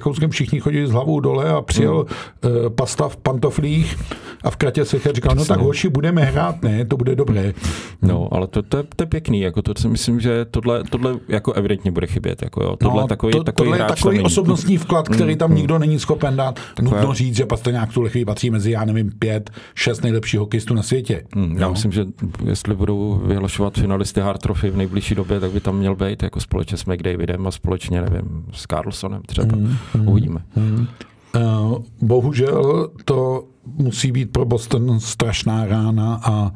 [0.09, 2.05] Rakouskem všichni chodili s hlavou dole a přijel
[2.43, 2.51] mm.
[2.51, 3.97] uh, pasta v pantoflích
[4.43, 7.53] a v kratě se říkal, no tak hoši, budeme hrát, ne, to bude dobré.
[8.01, 11.15] No, ale to, to, je, to je pěkný, jako to si myslím, že tohle, tohle
[11.27, 12.41] jako evidentně bude chybět.
[12.41, 12.75] Jako jo.
[12.75, 15.79] Tohle, no, takový, to, takový, tohle je takový osobnostní vklad, který tam mm, nikdo mm.
[15.79, 16.59] není schopen dát.
[16.75, 16.97] Takové...
[16.97, 20.83] Nutno říct, že nějak tuhle chvíli patří mezi, já nevím, pět, šest nejlepších hokejistů na
[20.83, 21.23] světě.
[21.35, 21.71] Mm, já no.
[21.71, 22.05] myslím, že
[22.45, 26.39] jestli budou vyhlašovat finalisty Hard Trophy v nejbližší době, tak by tam měl být jako
[26.39, 29.55] společně s McDavidem a společně, nevím, s Carlsonem třeba.
[29.55, 30.39] Mm, Uvidíme.
[30.56, 30.88] Mm.
[31.36, 33.43] Uh, bohužel to
[33.78, 36.52] musí být pro Boston strašná rána a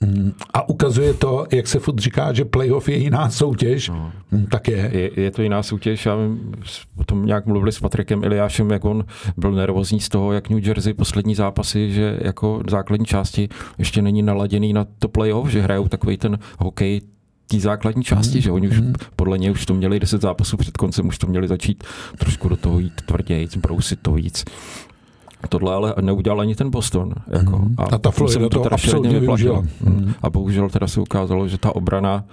[0.00, 4.12] mm, a ukazuje to, jak se furt říká, že playoff je jiná soutěž, no.
[4.30, 4.90] Mm, tak je.
[4.92, 5.20] je.
[5.20, 6.06] Je to jiná soutěž.
[6.06, 6.16] Já
[6.96, 9.04] o tom nějak mluvili s Patrikem Iliášem, jak on
[9.36, 13.48] byl nervózní z toho, jak New Jersey poslední zápasy, že jako základní části
[13.78, 17.00] ještě není naladěný na to playoff, že hrajou takový ten hokej
[17.46, 18.42] té základní části, mm.
[18.42, 18.94] že oni už mm.
[19.16, 21.84] podle něj už to měli 10 zápasů před koncem, už to měli začít
[22.18, 24.44] trošku do toho jít tvrději, brousit to víc.
[25.48, 27.14] Tohle ale neudělal ani ten Boston.
[27.28, 27.58] Jako.
[27.58, 27.74] Mm.
[27.78, 29.64] A, a ta Florida to, to absolutně využila.
[29.80, 30.14] Mm.
[30.22, 32.24] A bohužel teda se ukázalo, že ta obrana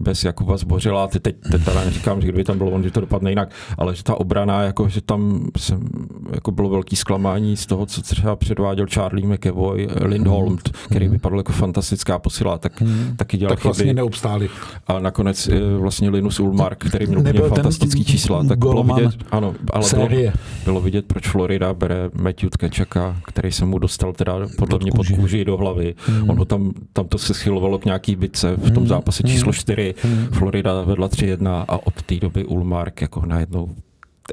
[0.00, 3.00] bez Jakuba Zbořila, ty teď, teď teda neříkám, že kdyby tam bylo on, že to
[3.00, 5.88] dopadne jinak, ale že ta obrana, jako, že tam jsem,
[6.32, 10.58] jako bylo velký zklamání z toho, co třeba předváděl Charlie McEvoy, Lindholm, mm.
[10.88, 13.14] který vypadl jako fantastická posila, tak mm.
[13.16, 13.94] taky dělal tak vlastně chyby.
[13.94, 14.48] neobstáli.
[14.86, 19.54] A nakonec eh, vlastně Linus Ulmark, který měl úplně fantastický čísla, tak bylo vidět, ano,
[19.72, 20.32] ale bylo,
[20.64, 25.06] bylo, vidět, proč Florida bere Matthew Tkečaka, který se mu dostal teda podle mě pod
[25.06, 25.94] kůži do hlavy.
[26.08, 26.30] Mm.
[26.30, 28.88] Ono tam, tam to se schylovalo k nějaký bitce v tom mm.
[28.88, 30.26] zápase číslo 4, hmm.
[30.32, 33.68] Florida vedla 3-1 a od té doby Ulmark jako najednou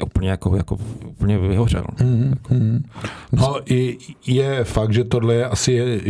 [0.02, 1.86] úplně jako, jako úplně vyhořel.
[2.04, 2.84] Mm, mm.
[3.32, 6.02] No i je fakt, že tohle je asi, je,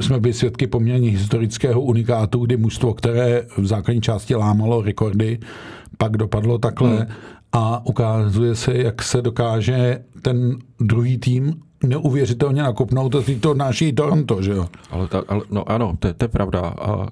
[0.00, 5.38] jsme byli svědky poměrně historického unikátu, kdy mužstvo, které v základní části lámalo rekordy,
[5.98, 7.06] pak dopadlo takhle mm.
[7.52, 14.42] a ukazuje se, jak se dokáže ten druhý tým neuvěřitelně nakopnout, to to naší Toronto,
[14.42, 14.66] že jo?
[14.90, 17.06] Ale, ta, ale no ano, to, to je pravda a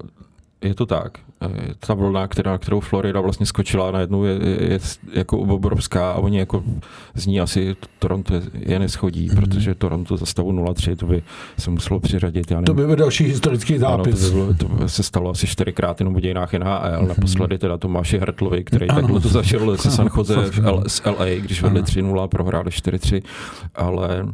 [0.63, 1.19] je to tak.
[1.41, 4.79] Eh, ta vlna, která, kterou Florida vlastně skočila najednou, je, je, je
[5.13, 6.65] jako obrovská a oni jako
[7.15, 9.35] z ní asi Toronto je, je neschodí, mm-hmm.
[9.35, 11.23] protože Toronto za stavu 0-3, to by
[11.59, 12.51] se muselo přiřadit.
[12.51, 14.33] Já nevím, to by byl další historický zápis.
[14.33, 16.67] Ano, to, by bylo, to se stalo asi čtyřikrát jenom v dějinách NHL.
[16.67, 17.09] Mm-hmm.
[17.09, 19.01] Naposledy teda Tomáši Hrtlovi, který ano.
[19.01, 22.71] takhle to zažil se San Jose v L, z LA, když vedli 3-0 a prohráli
[22.71, 23.23] 4-3,
[23.75, 24.27] ale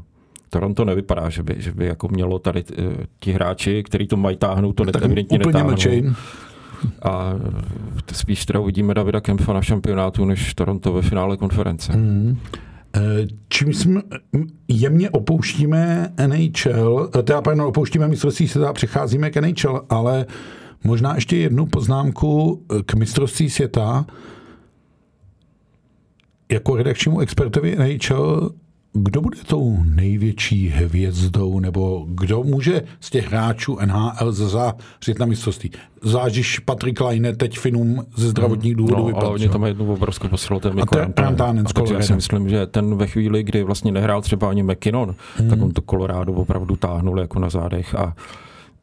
[0.50, 2.84] Toronto nevypadá, že by, že by jako mělo tady uh,
[3.20, 5.70] ti hráči, kteří to mají táhnout, to tak evidentně netáhnou.
[5.70, 6.12] Mlčej.
[7.02, 7.32] A
[8.12, 11.96] spíš teda uvidíme Davida Kempfa na šampionátu, než Toronto ve finále konference.
[11.96, 12.38] Mm.
[13.48, 14.02] Čím jsme
[14.68, 20.26] jemně opouštíme NHL, eh, teda pardon, opouštíme mistrovství světa, přecházíme k NHL, ale
[20.84, 24.06] možná ještě jednu poznámku k mistrovství světa.
[26.52, 28.50] Jako redakčnímu expertovi NHL
[28.92, 35.70] kdo bude tou největší hvězdou, nebo kdo může z těch hráčů NHL zařít na mistrovství?
[36.02, 39.26] Zážiš Patrik Lajne teď Finům ze zdravotních důvodů no, vypadl.
[39.26, 40.72] ale oni tam mají jednu obrovskou posilu, ten
[41.74, 45.50] Takže já si myslím, že ten ve chvíli, kdy vlastně nehrál třeba ani McKinnon, Hmm.
[45.50, 48.14] tak on to Colorado opravdu táhnul jako na zádech a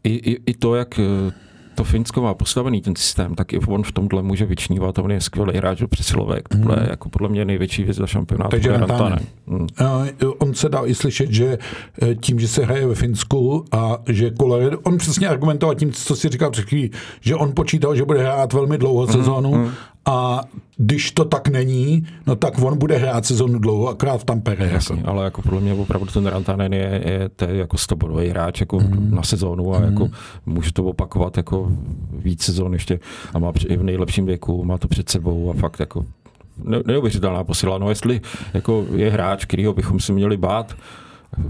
[0.04, 1.32] i, i, i to, jak eh,
[1.80, 5.22] to Finsko má postavený ten systém, tak i on v tomhle může vyčnívat on je
[5.22, 6.50] skvělý hráč přesilovek.
[6.50, 8.44] Tohle je jako podle mě největší věc za šampionátu.
[8.44, 8.50] Hmm.
[8.50, 9.20] Takže Rantanen.
[9.48, 9.68] Mm.
[9.80, 11.58] Eh, On se dal i slyšet, že
[12.02, 16.16] eh, tím, že se hraje ve Finsku a že Colorado, on přesně argumentoval tím, co
[16.16, 19.72] si říkal před chvílí, že on počítal, že bude hrát velmi dlouho sezónu
[20.10, 20.42] a
[20.78, 24.64] když to tak není, no tak on bude hrát sezónu dlouho, akorát v Tampere.
[24.64, 24.74] Jako.
[24.76, 28.60] Jasně, ale jako podle mě opravdu ten Rantanen je, je, to je jako stobodový hráč
[28.60, 29.16] jako Mhm.
[29.16, 30.10] na sezónu a jako
[30.46, 31.72] může to opakovat jako
[32.12, 33.00] víc sezón ještě
[33.34, 36.06] a má i v nejlepším věku, má to před sebou a fakt jako
[36.64, 37.78] ne- neuvěřitelná posila.
[37.78, 38.22] No jestli
[38.54, 40.76] jako je hráč, kterýho bychom si měli bát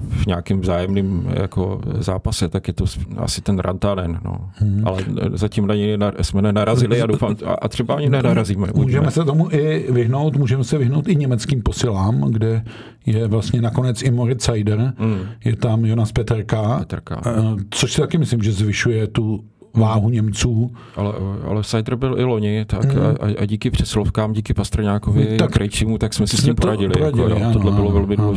[0.10, 2.86] v nějakém vzájemném jako zápase, tak je to
[3.18, 4.20] asi ten Rantanen.
[4.26, 4.50] No.
[4.62, 4.88] Mhm.
[4.88, 5.04] Ale
[5.34, 8.60] zatím na něj nar- jsme nenarazili a doufám, a, a třeba ani nenarazíme.
[8.68, 9.12] Můžeme Uvidíme.
[9.12, 12.64] se tomu i vyhnout, můžeme se vyhnout i německým posilám, kde
[13.06, 15.18] je vlastně nakonec i Moritz Seider, Mm.
[15.46, 17.22] je tam Jonas Peterka, Peterka.
[17.26, 17.34] eh,
[17.70, 20.72] což si taky myslím, že zvyšuje tu váhu Němců.
[20.96, 21.14] Ale,
[21.48, 25.52] ale Sider byl i loni, tak a, a, a díky přesilovkám, díky Pastrňákovi, Tak tak
[25.52, 26.94] Krejčímu, tak jsme si s tím poradili.
[26.94, 28.34] poradili, jako, jo, ano, tohle bylo velmi ano.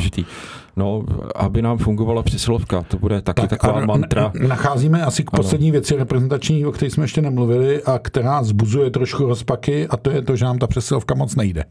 [0.76, 1.04] No,
[1.34, 4.32] aby nám fungovala přesilovka, to bude taky tak, taková mantra.
[4.48, 9.26] Nacházíme asi k poslední věci reprezentační, o které jsme ještě nemluvili a která zbuzuje trošku
[9.26, 11.64] rozpaky a to je to, že nám ta přesilovka moc nejde.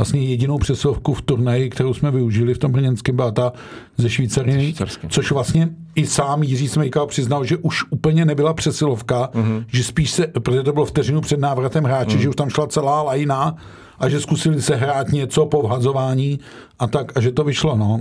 [0.00, 3.52] Vlastně jedinou přesilovku v turnaji, kterou jsme využili v tom brněnském, byla ta
[3.96, 5.08] ze Švýcariny, Švýcarské.
[5.10, 9.44] což vlastně i sám Jiří Smejkal přiznal, že už úplně nebyla přesilovka, Mhm.
[9.44, 9.64] mm-hmm.
[9.72, 12.22] že spíš se, protože to bylo vteřinu před návratem hráče, mm.
[12.22, 13.56] že už tam šla celá lajna
[13.98, 16.40] a že zkusili se hrát něco po vhazování
[16.78, 17.76] a tak, a že to vyšlo.
[17.76, 18.00] No.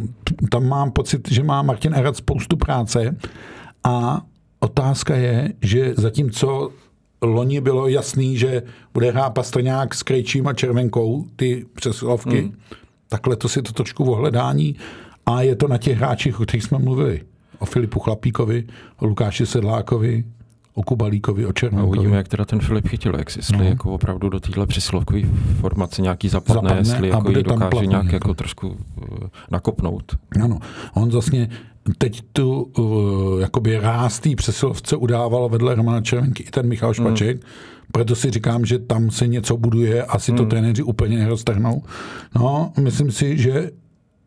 [0.51, 3.15] Tam mám pocit, že má Martin Erat spoustu práce
[3.83, 4.21] a
[4.59, 6.69] otázka je, že zatímco
[7.21, 8.63] loni bylo jasný, že
[8.93, 12.53] bude hrát Pastrňák s Krejčím a Červenkou, ty přesilovky, mm.
[13.09, 14.75] tak letos je to trošku ohledání
[15.25, 17.21] a je to na těch hráčích, o kterých jsme mluvili.
[17.59, 18.63] O Filipu Chlapíkovi,
[18.97, 20.23] o Lukáši Sedlákovi,
[20.73, 21.97] o Kubalíkovi, o A Červenkovi.
[21.97, 23.63] uvidíme, jak teda ten Filip chytil, jak jestli no.
[23.63, 25.19] jako opravdu do téhle přesilovkové
[25.59, 28.15] formace nějaký zapadne, Zapadne jestli jako ji dokáže nějak jako.
[28.15, 28.75] jako trošku uh,
[29.51, 30.17] nakopnout.
[30.43, 30.59] Ano,
[30.93, 31.49] on vlastně
[31.97, 37.37] teď tu uh, jakoby ráz té přesilovce udával vedle Romana Červenky i ten Michal Špaček,
[37.37, 37.43] mm.
[37.91, 41.83] proto si říkám, že tam se něco buduje, asi to trenéři úplně neroztrhnou.
[42.35, 43.71] No, myslím si, že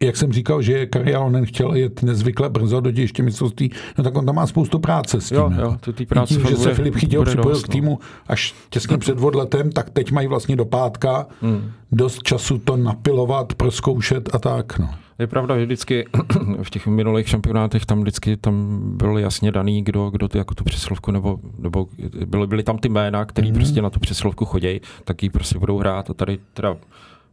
[0.02, 4.26] jak jsem říkal, že Karialonen chtěl jet nezvykle brzo do dějiště mistrovství, no tak on
[4.26, 5.36] tam má spoustu práce s tím.
[5.36, 5.62] Jo, jako.
[5.62, 7.72] jo, to té I práce tím, že se Filip Chytil připojil dost, k no.
[7.72, 11.70] týmu až těsně před odletem, tak teď mají vlastně do pátka Hmm.
[11.92, 14.78] dost času to napilovat, proskoušet a tak.
[14.78, 14.90] No.
[15.18, 16.04] Je pravda, že vždycky
[16.62, 20.64] v těch minulých šampionátech tam vždycky tam byl jasně daný, kdo, kdo ty, jako tu
[20.64, 21.86] přesilovku, nebo, nebo
[22.26, 23.56] byly, byly tam ty jména, který Mhm.
[23.56, 23.60] mm.
[23.64, 26.76] prostě na tu přesilovku chodí, tak ji prostě budou hrát a tady teda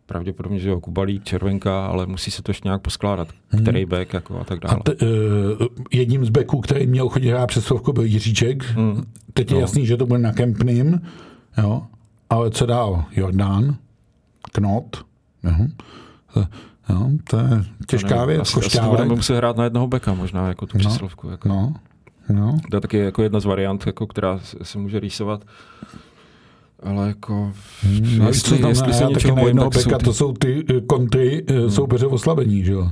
[0.10, 3.62] pravděpodobně, že jo, Kubalík, Červenka, ale musí se to ještě nějak poskládat, Mhm.
[3.62, 4.76] který back jako a tak dále.
[4.76, 8.76] A t, uh, jedním z beků, který měl chodit hrát přesovku, byl Jiříček.
[8.76, 9.04] Mm.
[9.34, 9.62] Teď je No.
[9.62, 11.02] jasný, že to bude na Kempnym,
[11.58, 11.82] jo.
[12.30, 13.04] Ale co dál?
[13.12, 13.76] Jordán,
[14.52, 15.06] Knot,
[15.44, 15.68] jo.
[16.90, 17.46] Jo, to je
[17.88, 20.78] těžká nevím, věc, asi, asi to budeme muset hrát na jednoho beka možná, jako tu
[20.78, 21.30] No, přesilovku.
[21.30, 21.50] Jako.
[21.50, 21.74] No,
[22.30, 22.58] no.
[22.72, 25.44] To je taky jako jedna z variant, jako, která se může rýsovat.
[26.84, 27.52] Ale jako,
[28.18, 30.82] No, jestli, co tam jestli se něčeho bojím, tak jsou ty, to jsou ty eh,
[30.82, 31.72] kontry hmm.
[31.72, 32.90] soupeře oslabení, že jo.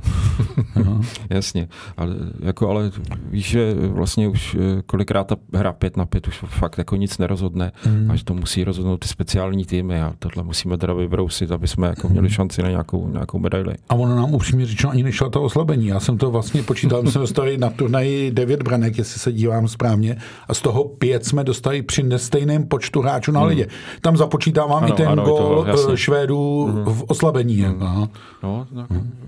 [1.30, 2.90] Jasně, ale, jako, ale
[3.30, 7.18] víš, že vlastně už eh, kolikrát ta hra 5 na 5 už fakt jako nic
[7.18, 8.10] nerozhodne Hmm.
[8.10, 11.88] a že to musí rozhodnout ty speciální týmy a tohle musíme teda vybrousit, aby jsme
[11.88, 13.74] jako měli šanci na nějakou, nějakou medaili.
[13.88, 15.86] A ono nám upřímně řečeno ani nešlo to oslabení.
[15.86, 19.68] Já jsem to vlastně počítal, my jsme dostali na turnaji 9 branek, jestli se dívám
[19.68, 20.16] správně,
[20.48, 23.66] a z toho pět jsme dostali při nestejném počtu hráčů na lidě.
[24.00, 25.92] Tam započítávám Ano, i ten ano, gol jasně.
[25.92, 27.58] eh, Švédů v oslabení.
[27.58, 28.08] jako, no.
[28.42, 28.86] No, tak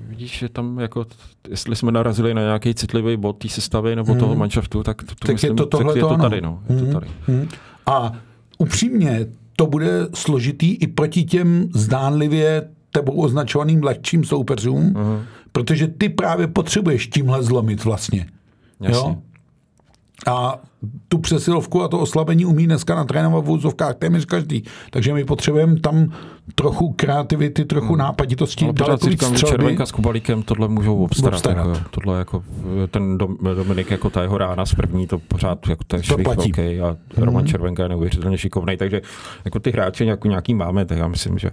[0.09, 1.07] vidíš, že tam jako,
[1.49, 5.15] jestli jsme narazili na nějaký citlivý bod té sestavy nebo toho manšaftu, tak to, to
[5.27, 6.23] Tak myslím, je to tohle tak je to, ano.
[6.23, 6.61] tady, no.
[6.69, 7.07] Je to tady.
[7.27, 7.49] Hmm.
[7.87, 8.13] A
[8.59, 9.27] upřímně,
[9.57, 14.95] to bude složitý i proti těm zdánlivě tebou označovaným lehčím soupeřům,
[15.53, 18.27] protože ty právě potřebuješ tímhle zlomit vlastně.
[18.81, 19.09] Jasně.
[19.11, 19.17] Jo?
[20.27, 20.61] A
[21.09, 24.65] tu přesilovku a to oslabení umí dneska natrénovat v úzovkách téměř každý.
[24.91, 26.13] Takže my potřebujeme tam
[26.55, 27.99] trochu kreativity, trochu hmm.
[27.99, 28.65] nápaditosti.
[28.65, 31.35] Ale pořád si říkám, že Červenka s Kubalíkem tohle můžou obstarat.
[31.35, 31.67] obstarat.
[31.67, 32.45] Jako, tohle jako,
[32.91, 36.87] ten Dominik, jako ta jeho rána z první, to pořád jako ten švih velký a
[37.17, 37.25] hmm.
[37.25, 38.77] Roman Červenka je neuvěřitelně šikovný.
[38.77, 39.01] Takže
[39.45, 41.51] jako ty hráče nějaký, nějaký máme, tak já myslím, že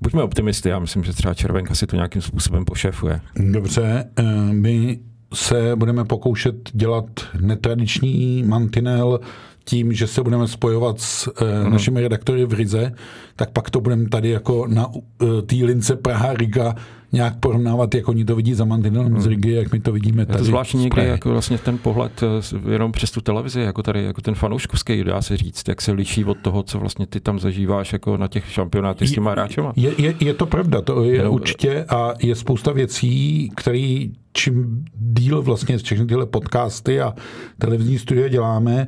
[0.00, 3.20] buďme optimisty, já myslím, že třeba Červenka si to nějakým způsobem pošefuje.
[3.36, 4.98] Dobře, eh, my
[5.34, 7.06] se budeme pokoušet dělat
[7.40, 9.20] netradiční mantinel
[9.64, 12.92] tím, že se budeme spojovat s uh, našimi redaktory v Rize,
[13.36, 15.00] tak pak to budeme tady jako na uh,
[15.46, 16.74] té lince Praha-Riga
[17.12, 20.36] nějak porovnávat, jak oni to vidí za mantinelem z Rigi, jak my to vidíme tady.
[20.36, 24.04] Je to zvláštní někdy jako vlastně ten pohled eh, jenom přes tu televizi, jako tady,
[24.04, 27.38] jako ten fanouškovský, dá se říct, jak se liší od toho, co vlastně ty tam
[27.38, 29.72] zažíváš jako na těch šampionátech s těma hráčema.
[29.76, 34.84] Je, je, je, to pravda, to je jenom, určitě a je spousta věcí, které čím
[34.94, 37.14] díl vlastně všechny tyhle podcasty a
[37.58, 38.86] televizní studie děláme,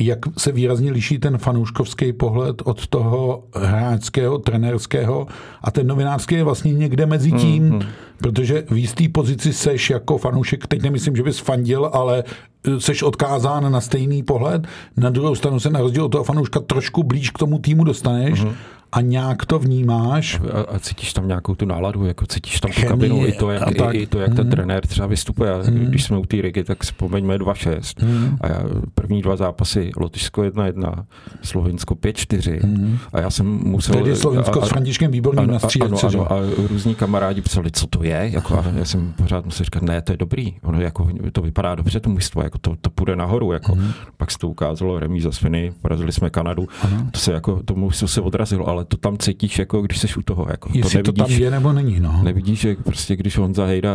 [0.00, 5.26] jak se výrazně liší ten fanouškovský pohled od toho hráčského, trenérského.
[5.62, 7.82] A ten novinářský je vlastně někde mezi tím, mm, hmm.
[8.18, 12.24] protože v jisté pozici seš jako fanoušek, teď nemyslím, že bys fandil, ale
[12.64, 16.60] e, seš odkázán na stejný pohled, na druhou stranu se na rozdíl od toho fanouška
[16.60, 18.44] trošku blíž k tomu týmu dostaneš.
[18.44, 18.52] Mm
[18.92, 20.40] a nějak to vnímáš.
[20.52, 23.94] A, a cítíš tam nějakou tu náladu, jako cítíš tam tu kabinu, i to, jak,
[23.94, 24.36] i, i to, jak hmm.
[24.36, 25.52] ten trenér třeba vystupuje.
[25.52, 25.84] Hmm.
[25.84, 28.38] Když jsme u té Rigi, tak vzpomeňme 2-6 hmm.
[28.40, 28.62] a já,
[28.94, 31.04] první dva zápasy Lotyšsko 1-1,
[31.42, 32.98] Slovinsko 5-4 hmm.
[33.12, 33.94] a já jsem musel...
[33.94, 36.36] Tedy Slovinsko a, s Františkem Výborným na ano, ano, a
[36.68, 40.12] různí kamarádi psali, co to je, jako, a já jsem pořád musel říkat, ne, to
[40.12, 43.72] je dobrý, ono jako, to vypadá dobře, to mužstvo, jako to, to půjde nahoru, jako.
[43.72, 43.92] Hmm.
[44.16, 47.08] pak se to ukázalo, remíza z Finy, porazili jsme Kanadu, ano.
[47.10, 50.46] to se jako, tomu se odrazilo, ale to tam cítíš, jako když jsi u toho.
[50.50, 50.70] Jako.
[50.74, 52.00] Jestli to, nevidíš, to tam je nebo není.
[52.00, 52.20] No.
[52.22, 53.90] Nevidíš, že prostě když Honza Hejda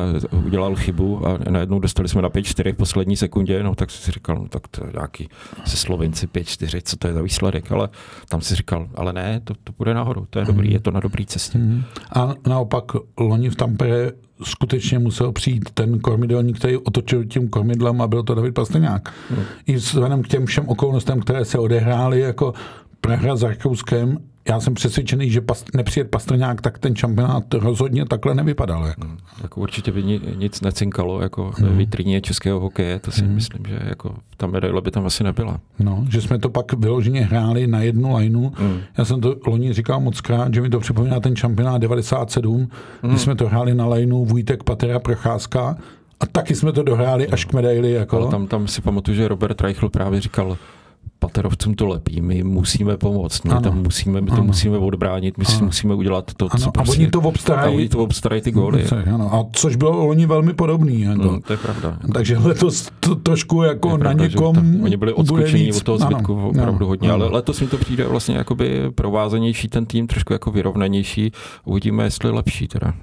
[0.45, 4.35] udělal chybu a najednou dostali jsme na 5-4 v poslední sekundě, no tak si říkal,
[4.35, 5.29] no tak to je nějaký
[5.65, 7.89] se Slovenci 5-4, co to je za výsledek, ale
[8.29, 10.73] tam si říkal, ale ne, to, to bude nahoru, to je dobrý, mm.
[10.73, 11.57] je to na dobrý cestě.
[11.57, 11.83] Mm.
[12.15, 12.83] A naopak
[13.19, 14.11] loni v Tampere
[14.43, 19.13] skutečně musel přijít ten kormidelník, který otočil tím kormidlem a byl to David Pastrňák.
[19.31, 19.37] Mm.
[19.67, 22.53] I vzhledem k těm všem okolnostem, které se odehrály, jako
[23.01, 24.17] Praha s Rakouskem
[24.49, 28.85] já jsem přesvědčený, že pas, nepřijet Pastrňák, tak ten šampionát rozhodně takhle nevypadal.
[28.85, 29.07] Jako.
[29.07, 31.77] Hmm, jako určitě by ni, nic necinkalo jako hmm.
[31.77, 33.35] vitrině českého hokeje, to si hmm.
[33.35, 35.59] myslím, že jako ta medaile by tam asi nebyla.
[35.79, 38.51] No, že jsme to pak vyloženě hráli na jednu lineu.
[38.55, 38.79] Hmm.
[38.97, 42.57] Já jsem to loni říkal moc krát, že mi to připomíná ten šampionát 97,
[43.01, 43.11] hmm.
[43.11, 45.77] kdy jsme to hráli na lineu Vujtek, Patera, Procházka
[46.19, 47.91] a taky jsme to dohráli až k medaili.
[47.91, 48.17] Jako.
[48.17, 50.57] Ale tam, tam si pamatuju, že Robert Reichl právě říkal,
[51.23, 53.61] Paterovcům to lepí, my musíme pomoct, my, ano.
[53.61, 54.43] tam musíme, my to ano.
[54.43, 55.57] musíme odbránit, my ano.
[55.57, 56.63] si musíme udělat to, ano.
[56.63, 57.73] co prostě, A oni to obstarají.
[57.73, 58.85] A oni to obstarají ty góly.
[59.13, 59.33] Ano.
[59.33, 61.01] A což bylo oni velmi podobný.
[61.01, 61.23] Jako.
[61.23, 61.99] No, to je pravda.
[62.13, 66.37] Takže letos to trošku jako na pravda, někom tak, Oni byli odskočení od toho zbytku
[66.37, 66.49] ano.
[66.49, 67.25] opravdu hodně, ano.
[67.25, 71.31] ale letos mi to přijde vlastně jakoby provázanější ten tým, trošku jako vyrovnanější.
[71.65, 72.93] Uvidíme, jestli lepší teda.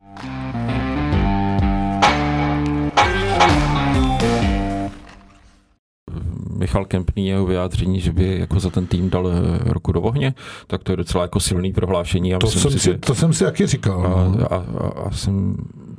[6.60, 10.34] Michal Kempný jeho vyjádření, že by jako za ten tým dal eh, roku do ohně,
[10.66, 12.34] tak to je docela jako silný prohlášení.
[12.34, 14.06] A to, jsem si, si, to jsem si taky říkal.
[14.06, 14.52] A, no.
[14.52, 15.56] a, a, a jsem,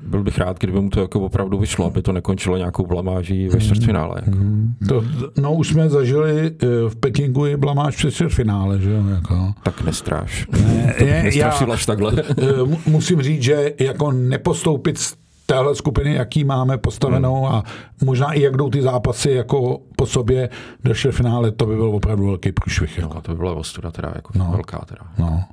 [0.08, 3.58] byl bych rád, kdyby mu to jako opravdu vyšlo, aby to nekončilo nějakou blamáží ve
[3.58, 3.62] mhm.
[3.62, 4.22] čtvrtfinále.
[4.26, 4.38] Jako.
[4.38, 5.04] Mm, to,
[5.42, 9.08] no už jsme zažili eh, v Pekingu i blamáž před čtvrtfinále, že jo?
[9.08, 9.54] Jako.
[9.64, 10.48] Tak nestráš.
[10.52, 12.14] Ne, je, já, takhle.
[12.18, 12.46] Eh,
[12.86, 15.00] musím říct, že jako nepostoupit
[15.52, 17.56] téhle skupiny, jaký máme postavenou hmm.
[17.56, 17.64] a
[18.04, 20.50] možná i jak jdou ty zápasy jako po sobě
[20.84, 22.98] do finále, to by byl opravdu velký průšvih.
[22.98, 23.14] Jako.
[23.14, 24.48] No, to by byla ostuda teda, jako no.
[24.52, 25.02] velká teda.
[25.18, 25.44] No.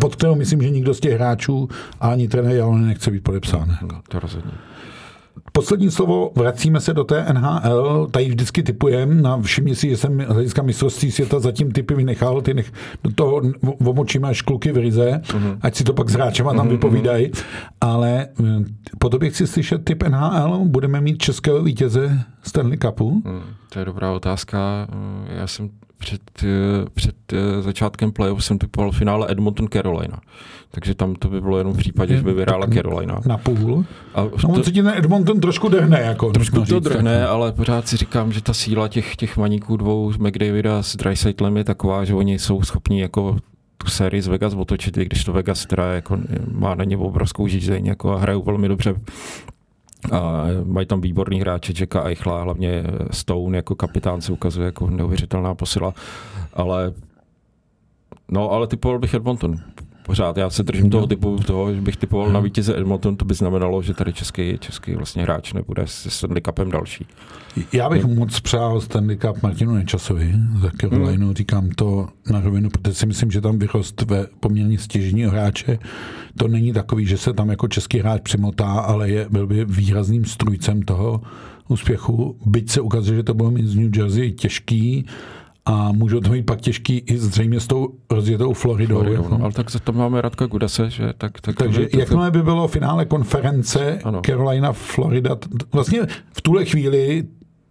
[0.00, 1.68] Pod kterou myslím, že nikdo z těch hráčů
[2.00, 3.68] ani trenér ale nechce být podepsán.
[3.68, 3.96] No, jako.
[4.08, 4.52] To rozhodně.
[5.60, 10.18] Poslední slovo, vracíme se do té NHL, tady vždycky typujeme, na všimni si, že jsem
[10.18, 12.72] hlediska mistrovství světa zatím typy vynechal, ty nech,
[13.04, 13.42] do toho
[13.84, 15.58] omočíme až kluky v Rize, uh-huh.
[15.60, 16.70] ať si to pak s hráčema tam uh-huh.
[16.70, 17.30] vypovídají,
[17.80, 18.28] ale
[18.98, 23.22] po tobě chci slyšet typ NHL, budeme mít českého vítěze Stanley Cupu?
[23.24, 23.42] Uh-huh.
[23.68, 24.88] To je dobrá otázka,
[25.28, 27.14] eh, já jsem před, eh, před
[27.60, 30.20] začátkem playoff jsem typoval finále Edmonton Carolina.
[30.70, 33.20] Takže tam to by bylo jenom v případě, že by vyhrála Carolina.
[33.26, 33.84] Na půl?
[34.14, 36.00] A no, to, se ti ten Edmonton trošku drhne.
[36.00, 37.28] Jako, trošku to drhne, tak.
[37.28, 41.64] ale pořád si říkám, že ta síla těch, těch maníků dvou, McDavida s Dreisaitlem je
[41.64, 43.36] taková, že oni jsou schopni jako
[43.78, 46.18] tu sérii z Vegas otočit, i když to Vegas teda jako
[46.52, 48.94] má na ně obrovskou žízeň jako a hrajou velmi dobře
[50.12, 55.54] a mají tam výborný hráče, Jacka Eichla, hlavně Stone jako kapitán se ukazuje jako neuvěřitelná
[55.54, 55.94] posila,
[56.54, 56.92] ale
[58.30, 59.56] no, ale typoval bych Edmonton
[60.10, 60.36] pořád.
[60.36, 63.82] Já se držím toho typu toho, že bych typoval na vítěze Edmonton, to by znamenalo,
[63.82, 67.06] že tady český, český vlastně hráč nebude se Stanley Cupem další.
[67.72, 68.18] Já bych hmm.
[68.18, 71.34] moc přál Stanley Cup Martinu Nečasovi za Carolinu, hmm.
[71.34, 75.78] říkám to na rovinu, protože si myslím, že tam vyrost ve poměrně stěžního hráče.
[76.38, 80.24] To není takový, že se tam jako český hráč přimotá, ale je, byl by výrazným
[80.24, 81.20] strujcem toho
[81.68, 82.36] úspěchu.
[82.46, 85.06] Byť se ukazuje, že to bylo mít z New Jersey těžký,
[85.70, 88.98] a můžou to mít pak těžký i zřejmě s tou rozjetou Floridou.
[88.98, 92.42] Floridou no, ale tak to máme Radka Gudase, že tak, tak Takže to, jakmile by
[92.42, 94.20] bylo finále konference ano.
[94.26, 95.36] Carolina, Florida,
[95.72, 96.00] vlastně
[96.32, 97.24] v tuhle chvíli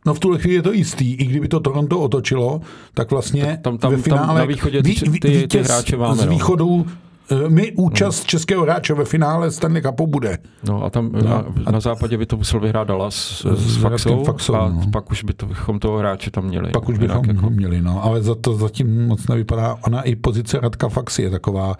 [0.06, 2.62] No v tuhle chvíli je to jistý, i kdyby to Toronto otočilo,
[2.94, 6.16] tak vlastně tam, tam, ve finále tam na východě ty, ty, ty, ty hráče máme.
[6.16, 6.32] Z no.
[6.32, 6.94] východu no
[7.32, 8.28] Eh, my účast no.
[8.28, 10.38] českého hráče ve finále Stanley Cupu bude.
[10.68, 11.22] No a tam no.
[11.22, 14.82] na, na západě by to musel vyhrát Dallas s, s, s Faxou, Faxou a no.
[14.94, 16.72] pak už by to, bychom toho hráče tam měli.
[16.72, 17.50] Pak už bychom jako...
[17.50, 18.04] měli, no.
[18.04, 19.78] Ale za to zatím moc nevypadá.
[19.88, 21.76] Ona i pozice Radka Faxy je taková.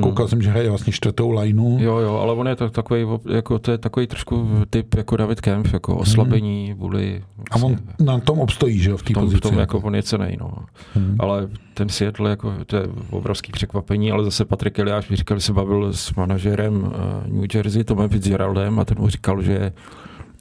[0.00, 1.78] Koukal jsem, že hraje vlastně čtvrtou lineu.
[1.80, 5.40] Jo, jo, ale on je to takový, jako, to je takový trošku typ jako David
[5.40, 6.78] Kempf, jako oslabení, hmm.
[6.78, 7.22] vůli.
[7.36, 9.36] Vlastně, a on vlastně- na tom obstojí, že jo, v té pozici.
[9.36, 10.52] V tom jako on je cenej, no.
[10.94, 11.16] Hmm.
[11.18, 15.44] Ale ten Seattle, jako, to je obrovský překvapení, ale zase Patrik Eliáš mi říkal, že
[15.44, 16.90] se bavil s manažerem uh,
[17.26, 19.72] New Jersey, Tomem Fitzgeraldem, a ten mu říkal, že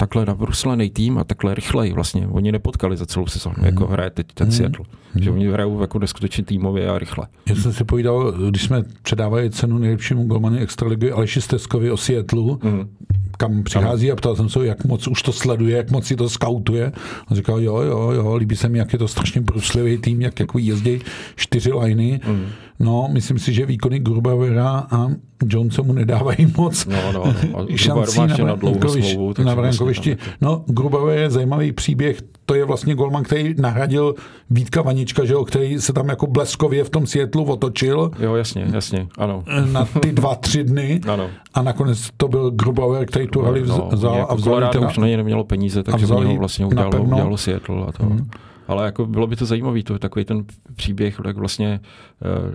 [0.01, 2.27] takhle nabruslený tým a takhle rychleji vlastně.
[2.27, 3.65] Oni nepotkali za celou sezónu, mm.
[3.65, 4.51] jako hraje teď ten mm.
[4.51, 4.85] Seattle.
[5.15, 5.23] Mm.
[5.23, 7.27] Že oni hrajou jako neskutečně týmově a rychle.
[7.49, 12.57] Já jsem si povídal, když jsme předávali cenu nejlepšímu golmanu extraligy Aleši Steskovi o Seattle,
[12.63, 12.89] mm.
[13.37, 14.13] kam přichází ano.
[14.13, 16.91] a ptal jsem se, jak moc už to sleduje, jak moc si to skautuje.
[17.27, 20.39] A říkal, jo, jo, jo, líbí se mi, jak je to strašně bruslivý tým, jak
[20.39, 20.99] jako jezdí
[21.35, 22.19] čtyři liny.
[22.27, 22.45] Mm.
[22.81, 25.07] No, myslím si, že výkony Grubauera a
[25.45, 27.67] Jonesa mu nedávají moc no, no, no.
[27.75, 30.17] šancí na, na, brankovišti, na brankovišti.
[30.41, 34.15] No, Grubauer je zajímavý příběh, to je vlastně golman, který nahradil
[34.49, 38.11] Vítka Vanička, že jo, který se tam jako bleskově v tom světlu otočil.
[38.19, 39.43] Jo, jasně, jasně, ano.
[39.71, 41.01] Na ty dva, tři dny.
[41.07, 41.29] ano.
[41.53, 44.61] A nakonec to byl Grubauer, který tu hali vzal no, a vzal.
[44.61, 48.03] Jako už na něj nemělo peníze, takže ho vlastně udělalo, udělalo Seattle a to.
[48.03, 48.29] Hmm
[48.71, 50.45] ale jako bylo by to zajímavý, to takový ten
[50.75, 51.79] příběh, jak vlastně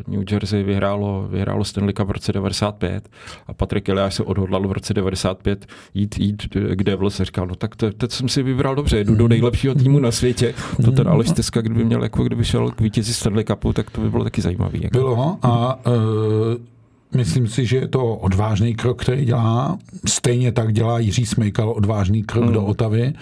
[0.06, 3.08] uh, New Jersey vyhrálo, vyhrálo Stanley Cup v roce 95
[3.46, 6.42] a Patrick Eliáš se odhodlal v roce 95 jít, jít
[6.74, 9.30] k Devils a říkal, no tak to, teď jsem si vybral dobře, jdu do mm.
[9.30, 10.54] nejlepšího týmu na světě.
[10.84, 14.00] To ten Aleš Teska, kdyby měl, jako kdyby šel k vítězi Stanley Cupu, tak to
[14.00, 14.82] by bylo taky zajímavý.
[14.82, 14.98] Jako.
[14.98, 15.92] Bylo a uh,
[17.16, 19.78] Myslím si, že je to odvážný krok, který dělá.
[20.08, 22.52] Stejně tak dělá Jiří Smejkal odvážný krok mm.
[22.52, 23.12] do Otavy,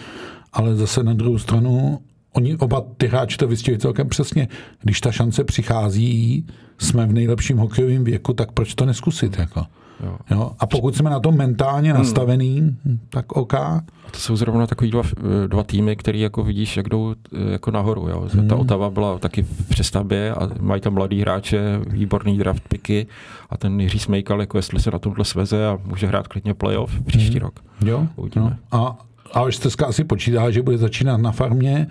[0.53, 1.99] ale zase na druhou stranu
[2.37, 4.49] oni oba ty hráči to vystihli celkem přesně.
[4.83, 6.47] Když ta šance přichází,
[6.79, 9.39] jsme v nejlepším hokejovém věku, tak proč to neskusit?
[9.39, 9.63] Jako?
[10.05, 10.17] Jo.
[10.31, 10.51] Jo?
[10.59, 12.03] A pokud jsme na tom mentálně hmm.
[12.03, 12.77] nastavený,
[13.09, 13.55] tak OK.
[13.55, 15.03] A to jsou zrovna takový dva,
[15.47, 18.09] dva týmy, který jako vidíš, jak jdou eh, jako nahoru.
[18.09, 18.29] Jo.
[18.33, 18.49] Hmm.
[18.49, 23.07] Ta Otava byla taky v přestavbě a mají tam mladý hráče, výborný draft picky
[23.51, 27.01] a ten Jiří Smejkal, jako jestli se na tomhle sveze a může hrát klidně playoff
[27.03, 27.41] příští hmm.
[27.41, 27.61] rok.
[27.85, 28.07] Jo.
[28.17, 28.59] Uvidíme.
[28.73, 28.79] No.
[28.81, 28.99] A
[29.35, 31.87] a Štezka asi počítá, že bude začínat na farmě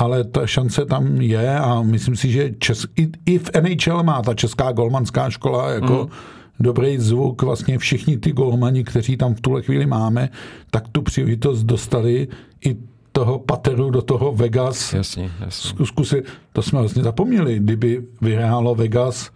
[0.00, 4.22] ale ta šance tam je a myslím si, že čes, i, i v NHL má
[4.22, 6.08] ta česká golmanská škola jako mm.
[6.60, 7.42] dobrý zvuk.
[7.42, 10.28] Vlastně všichni ty golmani, kteří tam v tuhle chvíli máme,
[10.70, 12.28] tak tu příležitost dostali
[12.64, 12.76] i
[13.12, 14.92] toho Pateru do toho Vegas.
[14.92, 15.86] Jasně, jasně.
[15.86, 19.30] Zkusit, to jsme vlastně zapomněli, kdyby vyhrálo Vegas,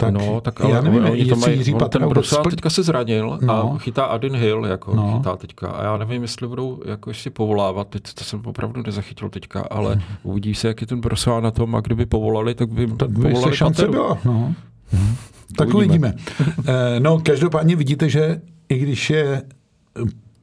[0.00, 2.82] tak, no, tak ale já nevím, oni to mají, Jiří on ten Brusel teďka se
[2.82, 3.74] zranil no.
[3.74, 5.16] a chytá Adin Hill, jako no.
[5.16, 5.68] chytá teďka.
[5.68, 9.94] A já nevím, jestli budou jako si povolávat, teď to jsem opravdu nezachytil teďka, ale
[9.94, 10.02] hmm.
[10.22, 13.22] uvidí se, jak je ten Brusel na tom a kdyby povolali, tak by tak by
[13.22, 13.92] povolali se šance Pateru.
[13.92, 14.18] byla.
[14.24, 14.54] No.
[14.92, 15.14] Hmm.
[15.56, 16.14] Tak uvidíme.
[16.40, 16.74] uvidíme.
[16.98, 19.42] no, každopádně vidíte, že i když je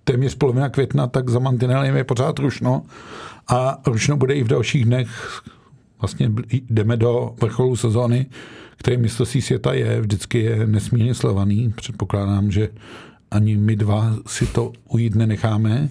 [0.04, 2.82] téměř polovina května, tak za mantinelem je pořád rušno
[3.48, 5.42] a rušno bude i v dalších dnech.
[6.02, 6.32] Vlastně
[6.70, 8.26] jdeme do vrcholu sezóny
[8.78, 11.74] který mistrovství světa je, vždycky je nesmírně slovaný.
[11.76, 12.70] Předpokládám, že
[13.32, 15.90] ani my dva si to ujít nenecháme.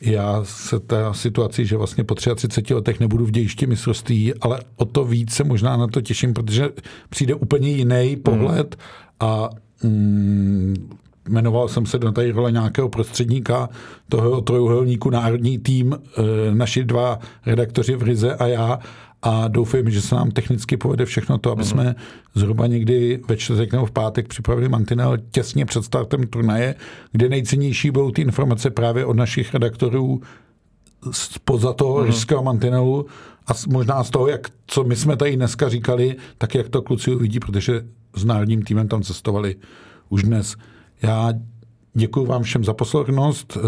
[0.00, 4.84] Já se ta situaci, že vlastně po 33 letech nebudu v dějišti mistrovství, ale o
[4.84, 6.68] to víc se možná na to těším, protože
[7.10, 9.30] přijde úplně jiný pohled hmm.
[9.30, 9.50] a
[9.82, 10.96] mm,
[11.28, 13.68] jmenoval jsem se do tady role nějakého prostředníka
[14.08, 18.78] toho trojuhelníku národní tým, e, naši dva redaktoři v Rize a já
[19.22, 21.70] a doufejme, že se nám technicky povede všechno to, aby mm-hmm.
[21.70, 21.94] jsme
[22.34, 26.74] zhruba někdy ve čtvrtek nebo v pátek připravili mantinel těsně před startem turnaje,
[27.12, 30.20] kde nejcennější budou ty informace právě od našich redaktorů
[31.10, 32.06] spoza toho mm-hmm.
[32.06, 33.06] ryského mantinelu
[33.46, 37.14] a možná z toho, jak, co my jsme tady dneska říkali, tak jak to kluci
[37.14, 37.86] uvidí, protože
[38.16, 39.56] s národním týmem tam cestovali
[40.08, 40.56] už dnes.
[41.02, 41.32] Já
[41.94, 43.58] děkuji vám všem za pozornost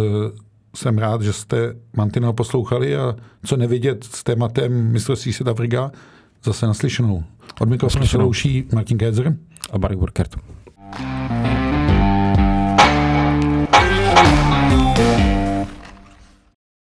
[0.78, 5.92] jsem rád, že jste Mantinel poslouchali a co nevidět s tématem mistrovství světa v Riga,
[6.44, 7.24] zase naslyšenou.
[7.60, 9.36] Od mikrofonu se louší Martin Kézer
[9.72, 10.36] a Barry Burkert.
[14.10, 14.47] thank you